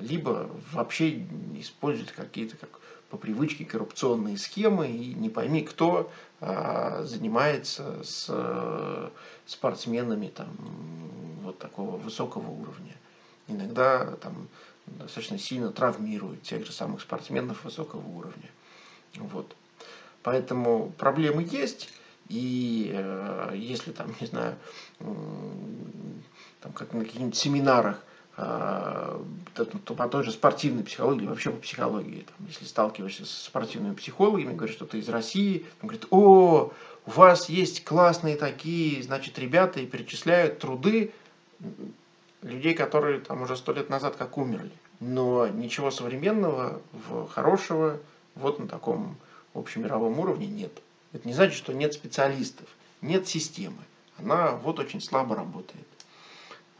либо 0.00 0.50
вообще 0.72 1.26
используют 1.54 2.12
какие-то 2.12 2.56
как 2.56 2.80
по 3.10 3.16
привычке 3.16 3.64
коррупционные 3.64 4.36
схемы, 4.36 4.88
и 4.88 5.14
не 5.14 5.30
пойми, 5.30 5.62
кто 5.62 6.10
а, 6.40 7.02
занимается 7.04 8.02
с 8.04 8.26
э, 8.28 9.08
спортсменами 9.46 10.28
там, 10.28 10.48
вот 11.42 11.58
такого 11.58 11.96
высокого 11.96 12.50
уровня. 12.50 12.94
Иногда 13.46 14.16
там 14.16 14.48
достаточно 14.86 15.38
сильно 15.38 15.72
травмируют 15.72 16.42
тех 16.42 16.66
же 16.66 16.72
самых 16.72 17.00
спортсменов 17.00 17.64
высокого 17.64 18.06
уровня. 18.06 18.50
Вот. 19.16 19.56
Поэтому 20.22 20.92
проблемы 20.98 21.46
есть, 21.50 21.88
и 22.28 22.90
э, 22.92 23.52
если 23.56 23.92
там, 23.92 24.14
не 24.20 24.26
знаю, 24.26 24.56
там 24.98 26.72
как 26.74 26.92
на 26.92 27.04
каких-нибудь 27.04 27.36
семинарах 27.36 28.04
а, 28.40 29.20
по 29.84 30.08
той 30.08 30.22
же 30.22 30.30
спортивной 30.30 30.84
психологии, 30.84 31.26
вообще 31.26 31.50
по 31.50 31.56
психологии. 31.56 32.22
Там, 32.22 32.46
если 32.46 32.66
сталкиваешься 32.66 33.24
с 33.24 33.30
спортивными 33.30 33.94
психологами, 33.94 34.54
говоришь, 34.54 34.76
что 34.76 34.86
ты 34.86 34.98
из 34.98 35.08
России, 35.08 35.66
он 35.82 35.88
говорит, 35.88 36.06
о, 36.10 36.72
у 37.06 37.10
вас 37.10 37.48
есть 37.48 37.84
классные 37.84 38.36
такие, 38.36 39.02
значит, 39.02 39.40
ребята, 39.40 39.80
и 39.80 39.86
перечисляют 39.86 40.60
труды 40.60 41.12
людей, 42.42 42.74
которые 42.74 43.18
там 43.18 43.42
уже 43.42 43.56
сто 43.56 43.72
лет 43.72 43.90
назад 43.90 44.14
как 44.14 44.38
умерли. 44.38 44.70
Но 45.00 45.48
ничего 45.48 45.90
современного, 45.90 46.80
хорошего, 47.34 47.98
вот 48.36 48.60
на 48.60 48.68
таком 48.68 49.16
общемировом 49.52 50.16
уровне 50.20 50.46
нет. 50.46 50.80
Это 51.12 51.26
не 51.26 51.34
значит, 51.34 51.56
что 51.56 51.72
нет 51.72 51.92
специалистов, 51.92 52.68
нет 53.00 53.26
системы. 53.26 53.82
Она 54.16 54.52
вот 54.52 54.78
очень 54.78 55.00
слабо 55.00 55.34
работает. 55.34 55.88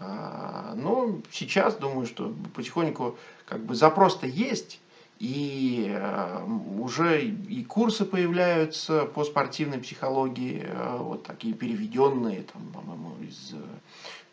А, 0.01 0.75
но 0.77 1.21
сейчас 1.33 1.77
думаю, 1.77 2.07
что 2.07 2.33
потихоньку 2.55 3.19
как 3.47 3.65
бы 3.65 3.75
запрос-то 3.75 4.27
есть, 4.27 4.81
и 5.19 5.93
а, 5.93 6.45
уже 6.79 7.23
и 7.25 7.65
курсы 7.65 8.05
появляются 8.05 9.07
по 9.07 9.25
спортивной 9.25 9.79
психологии, 9.79 10.65
а, 10.69 10.99
вот 10.99 11.25
такие 11.25 11.55
переведенные, 11.55 12.43
там, 12.43 12.69
по-моему, 12.73 13.17
из 13.23 13.55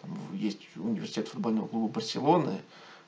там, 0.01 0.11
есть 0.33 0.61
университет 0.75 1.29
футбольного 1.29 1.67
клуба 1.67 1.93
Барселоны, 1.93 2.61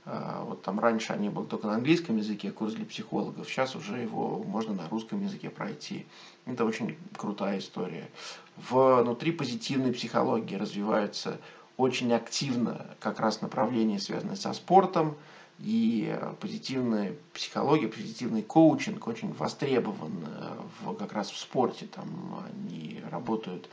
вот 0.06 0.62
там 0.62 0.80
раньше 0.80 1.12
они 1.12 1.28
были 1.28 1.48
только 1.48 1.68
на 1.68 1.76
английском 1.76 2.16
языке, 2.16 2.50
курс 2.50 2.76
для 2.76 2.86
психологов, 2.86 3.46
сейчас 3.50 3.76
уже 3.76 3.98
его 3.98 4.42
можно 4.42 4.74
на 4.74 4.88
русском 4.88 5.22
языке 5.22 5.50
пройти. 5.50 6.06
Это 6.46 6.64
очень 6.64 6.98
крутая 7.18 7.60
история. 7.60 8.10
Внутри 8.56 9.34
позитивной 9.34 9.92
психологии 9.92 10.56
развиваются 10.56 11.42
очень 11.78 12.12
активно 12.14 12.86
как 13.00 13.20
раз 13.20 13.42
направления, 13.42 14.00
связанные 14.00 14.36
со 14.36 14.52
спортом, 14.54 15.16
и 15.60 16.16
позитивная 16.40 17.16
психология, 17.34 17.88
позитивный 17.88 18.44
коучинг 18.44 19.08
очень 19.08 19.34
востребован 19.34 20.28
в, 20.82 20.94
как 20.96 21.14
раз 21.14 21.32
в 21.32 21.38
спорте. 21.38 21.88
Там 21.88 22.44
они 22.48 23.02
работают 23.10 23.68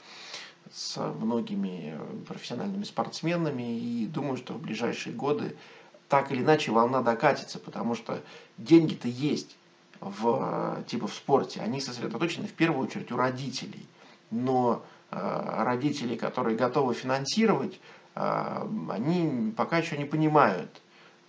с 0.73 0.97
многими 1.21 1.99
профессиональными 2.27 2.85
спортсменами 2.85 3.79
и 3.79 4.07
думаю, 4.07 4.39
что 4.39 4.55
в 4.55 4.61
ближайшие 4.61 5.15
годы 5.15 5.57
так 6.09 6.33
или 6.33 6.43
иначе 6.43 6.71
волна 6.71 7.03
докатится, 7.03 7.59
потому 7.59 7.95
что 7.95 8.23
деньги-то 8.57 9.09
есть 9.09 9.57
в, 10.01 10.83
типа 10.87 11.07
в 11.07 11.15
спорте, 11.15 11.61
они 11.61 11.81
сосредоточены 11.81 12.47
в 12.47 12.53
первую 12.53 12.87
очередь 12.87 13.13
у 13.13 13.17
родителей. 13.17 13.87
Но 14.31 14.83
э, 15.15 15.63
родители, 15.65 16.17
которые 16.17 16.57
готовы 16.57 16.95
финансировать, 16.95 17.81
э, 18.15 18.67
они 18.91 19.53
пока 19.57 19.79
еще 19.79 19.97
не 19.97 20.05
понимают, 20.05 20.83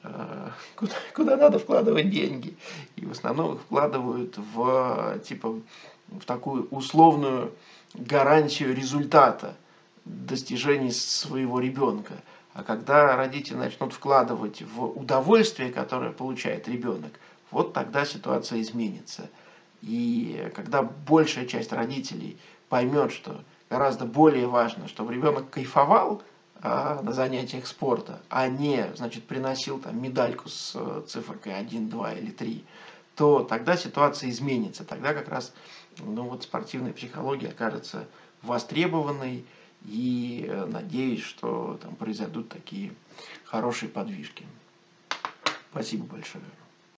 э, 0.03 0.49
куда, 0.75 0.93
куда 1.15 1.37
надо 1.37 1.59
вкладывать 1.59 2.09
деньги. 2.09 2.57
И 2.95 3.05
в 3.05 3.11
основном 3.11 3.55
их 3.55 3.61
вкладывают 3.61 4.37
в, 4.37 5.19
типа, 5.19 5.59
в 6.07 6.25
такую 6.25 6.67
условную 6.69 7.51
гарантию 7.93 8.75
результата 8.75 9.55
достижений 10.05 10.91
своего 10.91 11.59
ребенка. 11.59 12.13
А 12.53 12.63
когда 12.63 13.15
родители 13.15 13.55
начнут 13.55 13.93
вкладывать 13.93 14.61
в 14.61 14.85
удовольствие, 14.85 15.71
которое 15.71 16.11
получает 16.11 16.67
ребенок, 16.67 17.19
вот 17.51 17.73
тогда 17.73 18.05
ситуация 18.05 18.61
изменится. 18.61 19.29
И 19.81 20.51
когда 20.55 20.81
большая 20.81 21.45
часть 21.45 21.71
родителей 21.71 22.37
поймет, 22.69 23.11
что 23.11 23.43
гораздо 23.75 24.05
более 24.05 24.47
важно, 24.47 24.87
чтобы 24.87 25.13
ребенок 25.13 25.49
кайфовал 25.49 26.21
а, 26.61 27.01
на 27.01 27.11
занятиях 27.11 27.67
спорта, 27.67 28.21
а 28.29 28.47
не, 28.47 28.89
значит, 28.95 29.25
приносил 29.25 29.79
там 29.79 30.01
медальку 30.01 30.47
с 30.47 30.71
э, 30.75 31.01
цифрой 31.05 31.53
1, 31.53 31.89
2 31.89 32.13
или 32.13 32.31
3, 32.31 32.63
то 33.17 33.41
тогда 33.41 33.75
ситуация 33.75 34.29
изменится. 34.29 34.85
Тогда 34.85 35.13
как 35.13 35.27
раз 35.27 35.53
ну, 35.99 36.23
вот 36.23 36.43
спортивная 36.43 36.93
психология 36.93 37.49
окажется 37.49 38.07
востребованной, 38.41 39.45
и 39.83 40.45
э, 40.47 40.65
надеюсь, 40.65 41.21
что 41.21 41.77
там 41.81 41.95
произойдут 41.95 42.47
такие 42.47 42.93
хорошие 43.43 43.89
подвижки. 43.89 44.45
Спасибо 45.69 46.05
большое. 46.05 46.45